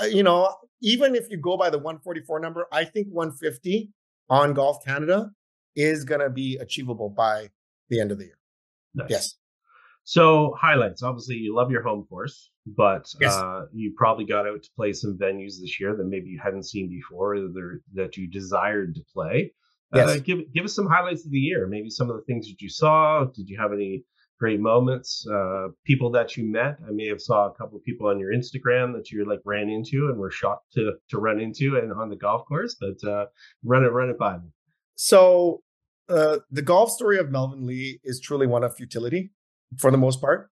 [0.00, 3.90] uh, you know, even if you go by the 144 number, I think 150
[4.30, 5.30] on Golf Canada
[5.74, 7.48] is going to be achievable by
[7.90, 8.35] the end of the year.
[8.96, 9.10] Nice.
[9.10, 9.34] Yes.
[10.04, 11.02] So highlights.
[11.02, 13.34] Obviously, you love your home course, but Yes.
[13.36, 16.64] uh, you probably got out to play some venues this year that maybe you hadn't
[16.64, 19.52] seen before, or that- that you desired to play.
[19.92, 20.20] Uh, Yes.
[20.20, 21.66] give give us some highlights of the year.
[21.66, 23.24] Maybe some of the things that you saw.
[23.24, 24.04] Did you have any
[24.38, 25.26] great moments?
[25.28, 26.78] Uh, people that you met.
[26.86, 29.68] I may have saw a couple of people on your Instagram that you like ran
[29.68, 32.76] into and were shocked to to run into and on the golf course.
[32.78, 33.26] But uh,
[33.64, 34.50] run it run it by me.
[34.94, 35.62] So
[36.08, 39.30] uh, the golf story of Melvin Lee is truly one of futility
[39.78, 40.50] for the most part.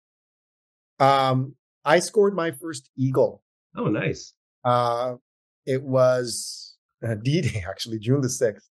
[0.99, 3.43] Um, I scored my first eagle
[3.77, 4.33] Oh, nice.
[4.65, 5.15] uh,
[5.67, 6.77] it was
[7.07, 8.63] uh, D-Day, actually, June the 6th.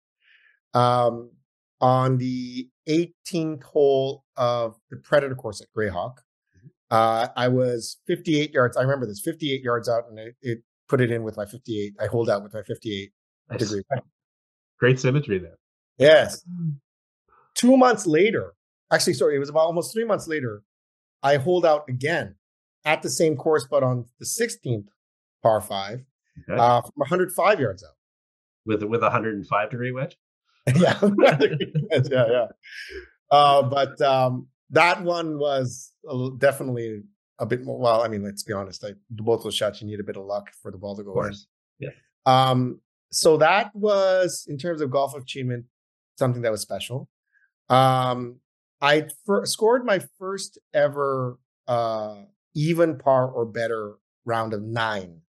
[0.79, 1.31] Um,
[1.81, 6.17] on the 18th hole of the Predator course at Greyhawk.
[6.91, 8.77] Uh, I was 58 yards.
[8.77, 10.59] I remember this 58 yards out, and it, it
[10.89, 11.95] put it in with my 58.
[12.01, 13.11] I hold out with my 58
[13.51, 13.59] Nice.
[13.61, 13.83] degree.
[14.79, 15.59] Great symmetry there.
[15.99, 16.45] Yes.
[17.55, 18.55] Two months later,
[18.93, 20.63] actually, sorry, it was about almost three months later,
[21.23, 22.35] I hold out again
[22.85, 24.87] at the same course, but on the 16th
[25.43, 26.05] par five
[26.51, 26.61] Okay.
[26.61, 27.95] uh, from 105 yards out.
[28.67, 30.17] with with a 105 degree wedge.
[30.77, 30.99] yeah,
[31.31, 32.47] yeah, yeah.
[33.31, 37.03] Uh, but um, that one was a definitely
[37.39, 37.79] a bit more.
[37.79, 38.85] Well, I mean, let's be honest.
[38.85, 41.11] I, both those shots, you need a bit of luck for the ball to go
[41.11, 41.47] Of course.
[41.79, 41.91] in.
[42.27, 42.81] Um,
[43.13, 45.67] so that was in terms of golf achievement,
[46.17, 47.09] something that was special.
[47.69, 48.37] Um,
[48.81, 52.23] I fir- scored my first ever uh,
[52.55, 53.95] even par or better
[54.25, 55.21] round of nine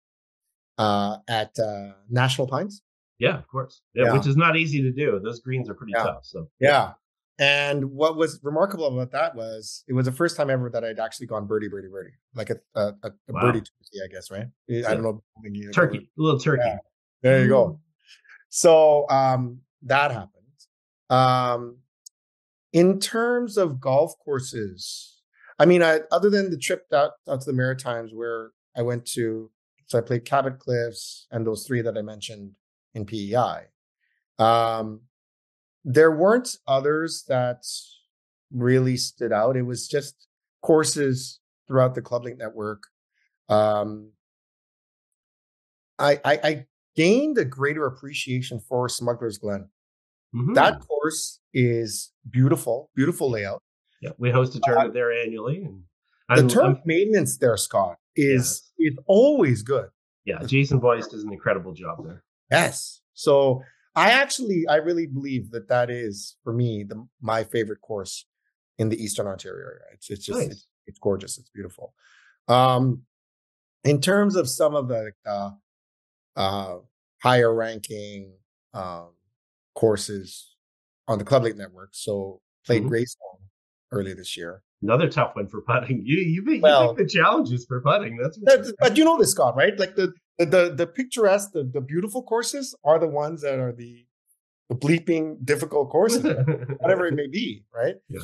[0.78, 2.82] uh, at uh, National Pines.
[3.18, 3.82] Yeah, of course.
[3.94, 4.12] Yeah, Yeah.
[4.14, 5.20] which is not easy to do.
[5.22, 6.02] Those greens are pretty Yeah.
[6.04, 6.24] tough.
[6.24, 6.94] So Yeah.
[7.38, 11.00] And what was remarkable about that was it was the first time ever that I'd
[11.00, 13.40] actually gone birdie, birdie, birdie, like a a, a, Wow.
[13.40, 14.46] birdie turkey, I guess, right?
[14.70, 15.22] I don't know.
[15.72, 16.62] turkey, a little turkey.
[17.22, 17.80] There you go.
[18.50, 20.33] So um, that happened.
[21.10, 21.78] Um,
[22.72, 25.22] in terms of golf courses,
[25.58, 29.06] I mean, I, other than the trip out, out to the Maritimes where I went
[29.12, 29.50] to,
[29.86, 32.52] so I played Cabot Cliffs and those three that I mentioned
[32.94, 33.66] in PEI.
[34.38, 35.02] Um,
[35.84, 37.64] there weren't others that
[38.52, 39.56] really stood out.
[39.56, 40.26] It was just
[40.62, 42.84] courses throughout the ClubLink network.
[43.48, 44.10] Um,
[45.98, 49.68] I, I, I gained a greater appreciation for Smuggler's Glen.
[50.34, 50.54] Mhm.
[50.54, 53.62] That course is beautiful, beautiful layout.
[54.00, 55.84] yeah, we host a tournament there annually, and
[56.28, 59.90] The I'm- turf maintenance there, Scott, is is always good.
[60.24, 62.24] yeah, Jason Boyce does an incredible job there.
[62.50, 63.00] Yes.
[63.14, 63.62] So
[63.94, 68.26] I actually, I really believe that that is for me the my favorite course
[68.78, 69.84] in the Eastern Ontario area.
[69.92, 70.50] It's it's just Nice.
[70.50, 71.38] it's, it's gorgeous.
[71.38, 71.94] It's beautiful.
[72.48, 73.04] Um,
[73.84, 75.52] in terms of some of the uh,
[76.36, 76.78] uh,
[77.22, 78.36] higher ranking
[78.72, 79.10] um,
[79.74, 80.54] courses
[81.08, 82.88] on the ClubLink network, so played Mhm.
[82.88, 83.40] Greystone
[83.92, 84.62] earlier this year.
[84.82, 86.02] Another tough one for putting.
[86.04, 88.16] You you, you Well- pick the challenges for putting.
[88.16, 89.78] That's That- but you know this, Scott, right?
[89.78, 93.72] Like the the the, the picturesque, the, the beautiful courses are the ones that are
[93.72, 94.06] the
[94.68, 96.22] the bleeping difficult courses,
[96.80, 97.96] whatever it may be, right?
[98.08, 98.20] Yeah.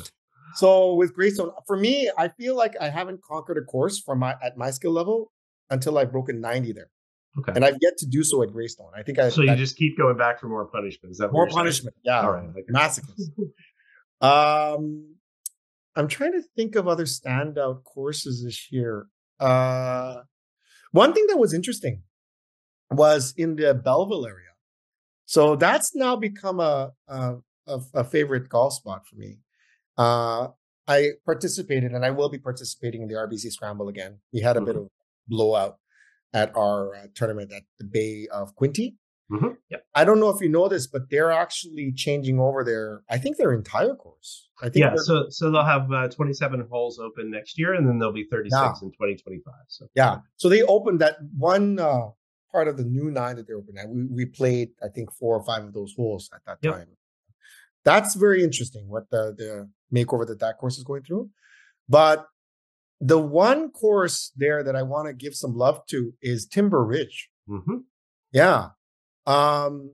[0.55, 4.35] So with Greystone, for me, I feel like I haven't conquered a course from my
[4.43, 5.31] at my skill level
[5.69, 6.89] until I've broken 90 there.
[7.39, 7.51] Okay.
[7.55, 8.91] And I've yet to do so at Greystone.
[8.95, 11.11] I think I so you that- just keep going back for more punishment.
[11.11, 11.57] Is that more you're saying?
[11.59, 11.95] punishment.
[12.03, 12.21] Yeah.
[12.21, 12.49] All right.
[12.73, 13.31] Masochist.
[14.21, 15.15] um
[15.95, 19.07] I'm trying to think of other standout courses this year.
[19.39, 20.21] Uh
[20.91, 22.03] one thing that was interesting
[22.89, 24.49] was in the Belleville area.
[25.25, 27.35] So that's now become a a,
[27.67, 29.39] a, a favorite golf spot for me.
[29.97, 30.49] Uh
[30.87, 34.19] I participated and I will be participating in the RBC Scramble again.
[34.33, 34.89] We had a bit of
[35.27, 35.77] blowout
[36.33, 38.95] at our uh, tournament at the Bay of Quinte.
[39.31, 39.55] Mhm.
[39.69, 39.85] Yep.
[39.95, 43.03] I don't know if you know this, but they're actually changing over their.
[43.09, 44.49] I think their entire course.
[44.61, 44.83] I think.
[44.83, 44.95] Yeah.
[44.97, 48.51] So so they'll have uh, 27 holes open next year, and then there'll be 36
[48.53, 48.67] Yeah.
[48.81, 49.53] in 2025.
[49.69, 50.17] So yeah.
[50.35, 52.09] So they opened that one uh,
[52.51, 53.77] part of the new nine that they opened.
[53.77, 56.73] And we we played, I think, four or five of those holes at that Yep.
[56.73, 56.87] time.
[57.85, 58.89] That's very interesting.
[58.89, 61.29] What the the makeover that that course is going through,
[61.87, 62.27] but
[63.01, 67.29] the one course there that I want to give some love to is Timber Ridge.
[67.49, 67.83] Mhm.
[68.31, 68.69] Yeah.
[69.25, 69.91] Um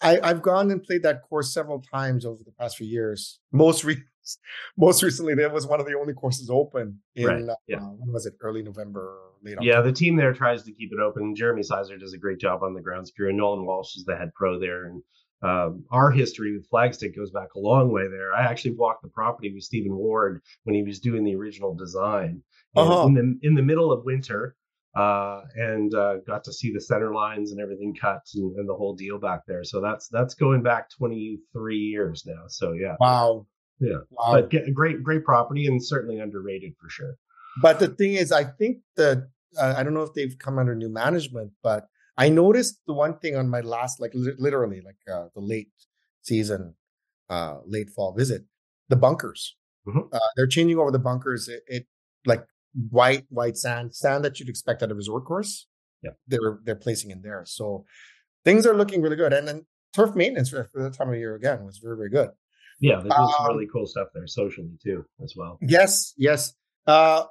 [0.00, 3.38] I, I've gone and played that course several times over the past few years.
[3.52, 4.02] Most re-
[4.76, 8.26] most recently, that was one of the only courses open in Right, uh, when was
[8.26, 8.34] it?
[8.40, 11.34] Early November, late Yeah, the team there tries to keep it open.
[11.34, 14.16] Jeremy Sizer does a great job on the grounds crew, and Nolan Walsh is the
[14.16, 14.86] head pro there.
[14.86, 15.02] And
[15.42, 18.32] um, our history with Flagstick goes back a long way there.
[18.34, 22.42] I actually walked the property with Stephen Ward when he was doing the original design
[22.76, 23.06] Uh-huh.
[23.06, 24.56] in the in the middle of winter,
[24.96, 28.74] uh, and uh, got to see the center lines and everything cut and, and the
[28.74, 29.62] whole deal back there.
[29.64, 32.44] So that's that's going back 23 years now.
[32.48, 33.46] So yeah, Wow.
[33.80, 33.98] Yeah.
[34.10, 34.32] Wow.
[34.32, 37.14] but get, great great property and certainly underrated for sure.
[37.62, 40.74] But the thing is, I think that uh, I don't know if they've come under
[40.74, 41.86] new management, but
[42.18, 45.70] I noticed the one thing on my last, like li- literally, like uh, the late
[46.22, 46.74] season,
[47.30, 48.42] uh, late fall visit,
[48.88, 49.56] the bunkers.
[49.86, 50.12] Mhm.
[50.12, 51.48] Uh, they're changing over the bunkers.
[51.48, 51.86] It, it
[52.26, 52.44] like
[52.90, 55.66] white white sand, sand that you'd expect at a resort course.
[56.02, 56.10] Yeah.
[56.28, 57.42] they're they're placing in there.
[57.46, 57.84] So
[58.44, 59.32] things are looking really good.
[59.32, 62.30] And then turf maintenance for, for the time of year again was very very good.
[62.80, 65.58] Yeah, they're doing some Um, really cool stuff there socially too as well.
[65.60, 66.54] Yes, yes.
[66.86, 67.24] Uh,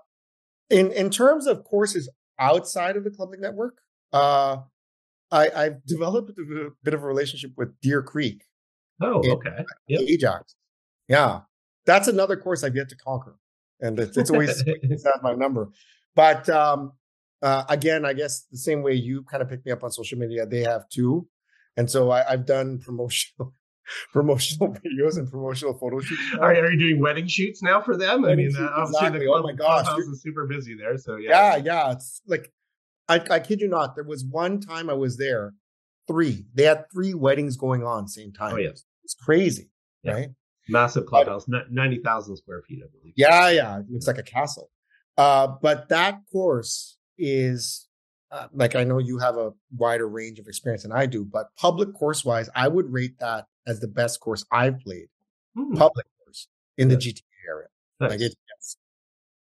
[0.70, 2.10] in in terms of courses
[2.40, 3.76] outside of the ClubLink network,
[4.12, 4.58] uh,
[5.32, 8.44] I, I've developed a bit of a relationship with Deer Creek.
[9.02, 9.64] Oh, okay.
[9.88, 10.02] Yep.
[10.02, 10.56] Ajax.
[11.08, 11.42] Yeah.
[11.86, 13.36] That's another course I've yet to conquer.
[13.80, 15.70] And it's, it's always it's not my number.
[16.16, 16.94] But um,
[17.42, 20.18] uh, again, I guess the same way you kind of picked me up on social
[20.18, 21.28] media, they have too.
[21.76, 23.54] And so I, have done promotional
[24.12, 26.22] promotional videos and promotional photo shoots.
[26.40, 28.26] Are, are, you doing wedding shoots now for them?
[28.26, 29.20] I mean, uh, obviously exactly.
[29.20, 30.98] the club, oh my gosh, is super busy there.
[30.98, 31.92] So yeah, yeah, yeah.
[31.94, 32.52] It's like
[33.10, 33.96] I, I kid you not.
[33.96, 35.54] There was one time I was there,
[36.08, 36.46] three.
[36.54, 38.56] They had three weddings going on same time.
[38.56, 39.70] Oh yes, it's crazy,
[40.04, 40.14] yeah.
[40.14, 40.30] right?
[40.70, 43.14] Massive clubhouse, ninety thousand square feet, I believe.
[43.16, 44.70] Yeah, yeah, it looks like a castle.
[45.18, 47.88] Uh, but that course is
[48.32, 51.48] uh, like I know you have a wider range of experience than I do, but
[51.56, 55.08] public course wise, I would rate that as the best course I've played.
[55.56, 55.76] Hmm.
[55.76, 56.48] Public course
[56.78, 57.68] in the GTA area,
[58.02, 58.10] nice.
[58.12, 58.78] like it's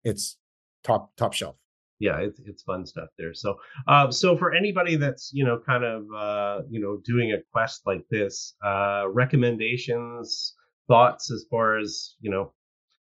[0.04, 0.38] it's
[0.84, 1.56] top top shelf
[2.00, 3.34] yeah, it's it's fun stuff there.
[3.34, 3.56] So,
[3.88, 7.82] uh, so for anybody that's you know kind of uh, you know doing a quest
[7.86, 10.56] like this, uh, recommendations,
[10.88, 12.54] thoughts as far as you know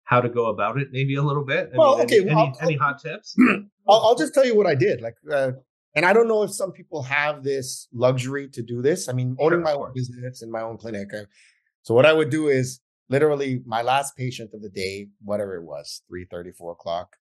[0.06, 1.72] how to go about it, maybe a little bit.
[1.74, 3.36] I well, okay, any, well, any, any, hot tips?
[3.88, 5.02] I'll, I'll, just tell you what I did.
[5.02, 5.52] Like, uh,
[5.96, 9.08] and I don't know if some people have this luxury to do this.
[9.08, 11.10] I mean, owning sure, my own business and my own clinic.
[11.14, 11.24] I,
[11.84, 12.80] so what I would do is
[13.10, 17.16] literally my last patient of the day, whatever it was, three thirty, four o'clock.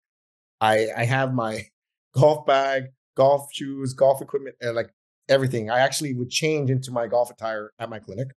[0.62, 1.68] I I have my
[2.14, 2.86] golf bag,
[3.16, 4.92] golf shoes, golf equipment, and like
[5.28, 5.70] everything.
[5.70, 8.30] I actually would change into my golf attire at my clinic.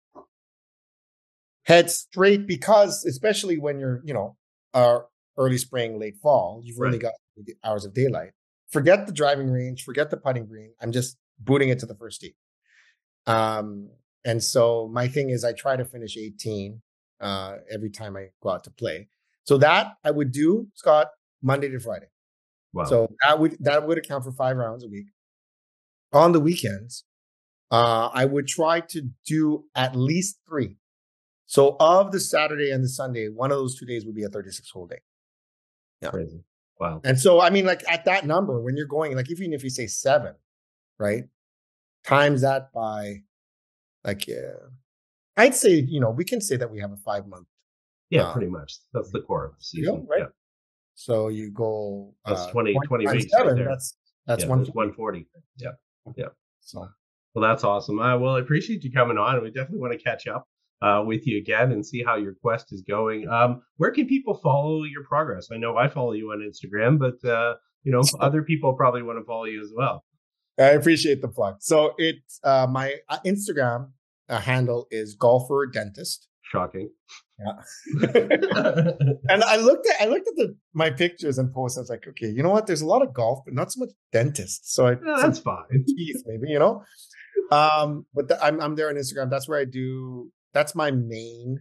[1.64, 4.36] Head straight because, especially when you're, you know,
[4.74, 4.98] uh,
[5.38, 6.88] early spring, late fall, you've right.
[6.88, 7.12] only got
[7.64, 8.32] hours of daylight.
[8.70, 10.72] Forget the driving range, forget the putting green.
[10.80, 12.34] I'm just booting it to the first tee.
[13.26, 13.90] Um,
[14.24, 16.80] and so my thing is, I try to finish 18
[17.20, 19.08] uh, every time I go out to play.
[19.44, 21.08] So that I would do, Scott,
[21.42, 22.06] Monday to Friday.
[22.72, 22.84] Wow.
[22.84, 25.06] So that would that would account for five rounds a week.
[26.12, 27.04] On the weekends,
[27.70, 30.76] uh, I would try to do at least three.
[31.46, 34.28] So of the Saturday and the Sunday, one of those two days would be a
[34.28, 35.00] 36 hole day.
[36.00, 36.10] Yeah.
[36.10, 36.44] Crazy.
[36.80, 37.00] Wow.
[37.04, 39.70] And so I mean, like at that number, when you're going, like even if you
[39.70, 40.34] say seven,
[40.98, 41.24] right?
[42.04, 43.22] Times that by
[44.04, 44.68] like uh,
[45.36, 47.46] I'd say, you know, we can say that we have a five month.
[48.10, 48.74] Yeah, uh, pretty much.
[48.92, 50.06] That's the core of the season.
[50.10, 50.20] right?
[50.20, 50.26] Yeah.
[51.04, 53.26] So you go that's uh, 20, 20 weeks.
[53.36, 53.96] Right that's
[54.26, 55.26] that's yeah, 140.
[55.58, 55.70] Yeah.
[56.16, 56.26] Yeah.
[56.60, 56.88] So
[57.34, 57.98] well, that's awesome.
[57.98, 59.42] Uh, well, I appreciate you coming on.
[59.42, 60.46] We definitely want to catch up
[60.82, 63.28] uh, with you again and see how your quest is going.
[63.28, 65.48] Um, where can people follow your progress?
[65.52, 69.18] I know I follow you on Instagram, but uh, you know, other people probably want
[69.18, 70.04] to follow you as well.
[70.58, 71.56] I appreciate the plug.
[71.60, 73.90] So it's uh, my uh, Instagram
[74.28, 76.28] uh, handle is golfer dentist.
[76.42, 76.90] Shocking.
[77.44, 78.90] Yeah.
[79.28, 81.78] and I looked at I looked at the my pictures and posts.
[81.78, 82.66] I was like, okay, you know what?
[82.66, 84.74] There's a lot of golf, but not so much dentists.
[84.74, 85.84] So I yeah, that's fine.
[85.86, 86.84] Teeth, maybe you know.
[87.50, 89.30] Um, but the, I'm I'm there on Instagram.
[89.30, 90.30] That's where I do.
[90.52, 91.58] That's my main.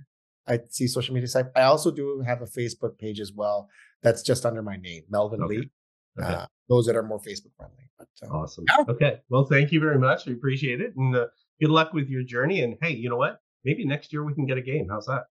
[0.47, 1.45] I see social media site.
[1.55, 3.69] I also do have a Facebook page as well.
[4.03, 5.57] That's just under my name, Melvin okay.
[5.57, 5.69] Lee.
[6.19, 6.33] Okay.
[6.33, 7.89] Uh, those that are more Facebook friendly.
[7.97, 8.65] But, uh, awesome.
[8.67, 8.85] Yeah.
[8.89, 9.21] Okay.
[9.29, 10.25] Well, thank you very much.
[10.25, 11.27] We appreciate it, and uh,
[11.61, 12.61] good luck with your journey.
[12.61, 13.39] And hey, you know what?
[13.63, 14.87] maybe next year we can get a game.
[14.89, 15.23] How's that?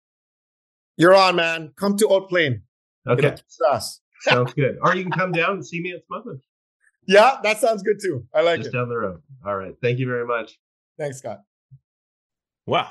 [0.98, 1.72] You're on, man.
[1.76, 2.62] Come to Haute Plaine.
[3.08, 3.34] Okay.
[3.70, 4.00] Us.
[4.20, 4.78] sounds good.
[4.82, 6.42] Or you can come down and see me at Smuggler's.
[7.06, 8.26] Yeah, that sounds good too.
[8.34, 8.64] I like it.
[8.64, 8.78] Just it.
[8.78, 9.22] down the road.
[9.46, 9.74] All right.
[9.80, 10.58] Thank you very much.
[10.98, 11.38] Thanks, Scott.
[12.66, 12.90] Wow.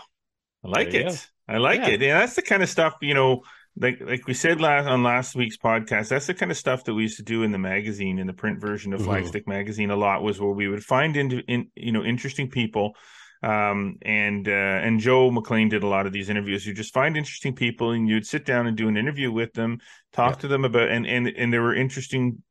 [0.64, 1.08] I like it.
[1.08, 1.16] Go.
[1.54, 1.90] I like yeah.
[1.90, 2.02] it.
[2.02, 3.44] Yeah, that's the kind of stuff, you know,
[3.80, 6.94] like like we said last on last week's podcast, that's the kind of stuff that
[6.94, 9.12] we used to do in the magazine, in the print version of mm-hmm.
[9.12, 12.96] Flagstick magazine a lot was where we would find in, in you know interesting people
[13.44, 16.66] um, and uh, and Joe McLean did a lot of these interviews.
[16.66, 19.80] You just find interesting people, and you'd sit down and do an interview with them,
[20.14, 20.42] talk yeah.
[20.42, 22.42] to them about, and and and there were interesting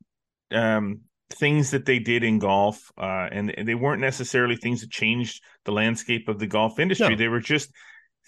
[0.51, 5.43] um, things that they did in golf, uh, and they weren't necessarily things that changed
[5.65, 7.09] the landscape of the golf industry.
[7.09, 7.15] No.
[7.15, 7.69] They were just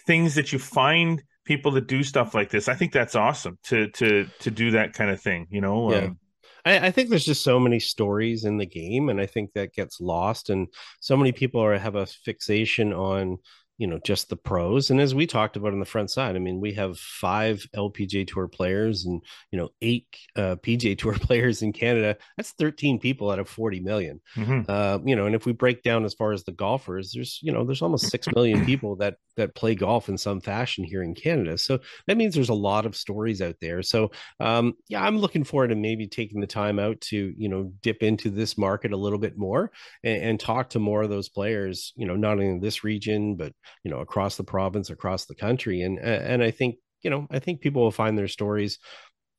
[0.06, 2.68] things that you find people that do stuff like this.
[2.68, 5.48] I think that's awesome to to to do that kind of thing.
[5.50, 5.92] You know.
[5.92, 5.98] Yeah.
[6.00, 6.20] Um,
[6.66, 9.74] I, I, think there's just so many stories in the game, and I think that
[9.74, 10.50] gets lost.
[10.50, 10.68] And
[11.00, 13.38] so many people are have a fixation on
[13.80, 16.40] you know just the pros and as we talked about on the front side i
[16.40, 21.62] mean we have five lpga tour players and you know eight uh, pga tour players
[21.62, 24.22] in canada that's 13 people out of 40 million.
[24.36, 24.70] Mm-hmm.
[24.70, 27.52] uh, you know and if we break down as far as the golfers there's you
[27.52, 31.16] know there's almost 6 million people that that play golf in some fashion here in
[31.16, 31.58] canada.
[31.58, 33.82] So that means there's a lot of stories out there.
[33.82, 34.12] So
[34.42, 38.04] um, yeah i'm looking forward to maybe taking the time out to you know dip
[38.04, 39.72] into this market a little bit more
[40.04, 43.36] and, and talk to more of those players you know not only in this region
[43.36, 43.54] but
[43.84, 47.40] you know across the province across the country and and i think you know i
[47.40, 48.80] think people will find their stories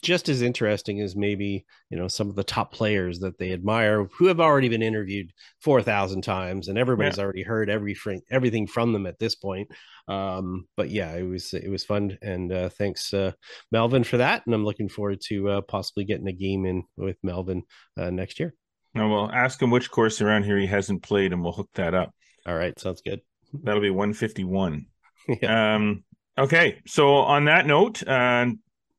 [0.02, 4.09] just as interesting as maybe you know some of the top players that they admire
[4.16, 7.24] who have already been interviewed 4000 times and everybody's yeah.
[7.24, 9.69] already heard everything everything from them at this point.
[10.09, 13.32] Um, but yeah it was it was fun and uh, thanks uh,
[13.70, 17.16] melvin for that and i'm looking forward to uh, possibly getting a game in with
[17.23, 17.62] melvin
[17.97, 18.55] uh, next year.
[18.94, 21.94] Now we'll ask him which course around here he hasn't played and we'll hook that
[21.94, 22.12] up.
[22.47, 23.20] All right sounds good
[23.52, 24.86] that'll be 151
[25.43, 25.74] yeah.
[25.74, 26.05] um
[26.39, 28.47] okay so on that note uh,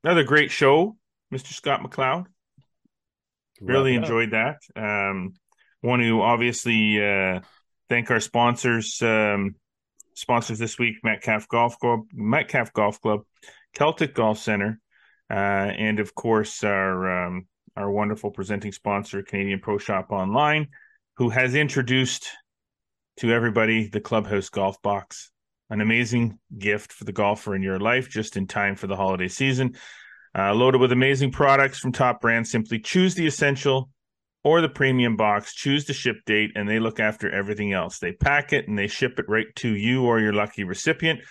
[0.03, 0.95] another great show,
[1.33, 1.53] Mr.
[1.53, 2.25] Scott MacLeod.
[3.61, 4.57] Really enjoyed that.
[4.75, 5.33] Um,
[5.83, 7.41] want to obviously uh,
[7.89, 8.99] thank our sponsors.
[9.01, 9.55] Um,
[10.15, 13.21] sponsors this week: Metcalfe Golf Club, Metcalfe Golf Club,
[13.75, 14.79] Celtic Golf Center,
[15.29, 17.45] uh, and of course our um,
[17.77, 20.67] our wonderful presenting sponsor, Canadian Pro Shop Online,
[21.17, 22.29] who has introduced
[23.17, 25.31] to everybody the Clubhouse Golf Box
[25.71, 29.29] an amazing gift for the golfer in your life just in time for the holiday
[29.29, 29.73] season.
[30.37, 32.51] Uh, loaded with amazing products from top brands.
[32.51, 33.89] Simply choose the essential
[34.43, 37.99] or the premium box, choose the ship date, and they look after everything else.
[37.99, 41.21] They pack it and they ship it right to you or your lucky recipient.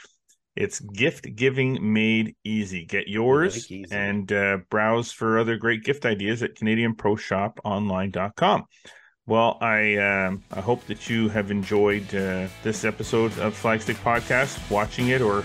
[0.57, 2.86] It's gift giving made easy.
[2.86, 8.65] Get yours and uh, browse for other great gift ideas at CanadianProShopOnline.com.
[9.31, 14.59] Well, I um, I hope that you have enjoyed uh, this episode of Flagstick Podcast,
[14.69, 15.44] watching it or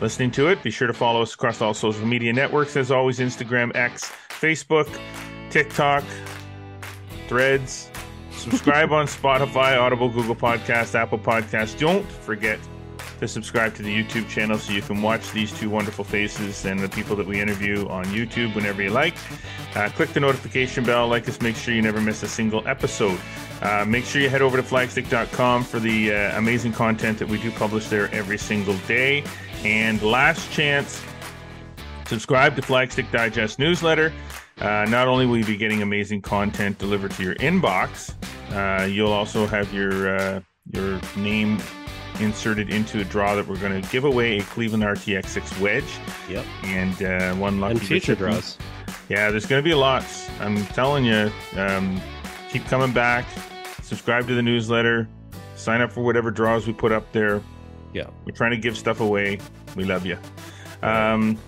[0.00, 0.62] listening to it.
[0.62, 2.74] Be sure to follow us across all social media networks.
[2.74, 4.88] As always, Instagram, X, Facebook,
[5.50, 6.04] TikTok,
[7.28, 7.90] Threads.
[8.30, 11.78] Subscribe on Spotify, Audible, Google Podcast, Apple Podcast.
[11.78, 12.58] Don't forget
[13.18, 16.80] to subscribe to the YouTube channel so you can watch these two wonderful faces and
[16.80, 19.14] the people that we interview on YouTube whenever you like.
[19.74, 23.18] Uh, click the notification bell, like us, make sure you never miss a single episode.
[23.62, 27.40] Uh, make sure you head over to flagstick.com for the uh, amazing content that we
[27.40, 29.24] do publish there every single day.
[29.64, 31.02] And last chance,
[32.06, 34.12] subscribe to Flagstick Digest newsletter.
[34.60, 38.14] Uh, not only will you be getting amazing content delivered to your inbox,
[38.52, 40.40] uh, you'll also have your uh,
[40.72, 41.58] your name
[42.20, 45.98] inserted into a draw that we're going to give away a Cleveland RTX6 wedge.
[46.28, 46.44] Yep.
[46.64, 48.58] And uh, one lucky and future draws.
[49.08, 50.28] Yeah, there's going to be lots.
[50.40, 51.30] I'm telling you.
[51.56, 52.00] Um,
[52.50, 53.26] keep coming back.
[53.82, 55.08] Subscribe to the newsletter.
[55.56, 57.42] Sign up for whatever draws we put up there.
[57.92, 58.08] Yeah.
[58.24, 59.38] We're trying to give stuff away.
[59.76, 60.18] We love you.
[60.82, 61.38] Um,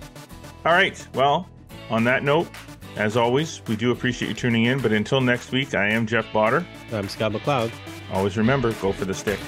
[0.64, 1.06] all right.
[1.14, 1.48] Well,
[1.90, 2.48] on that note,
[2.97, 4.80] as always, we do appreciate you tuning in.
[4.80, 6.66] But until next week, I am Jeff Bauder.
[6.92, 7.72] I'm Scott MacLeod.
[8.12, 9.38] Always remember, go for the stick.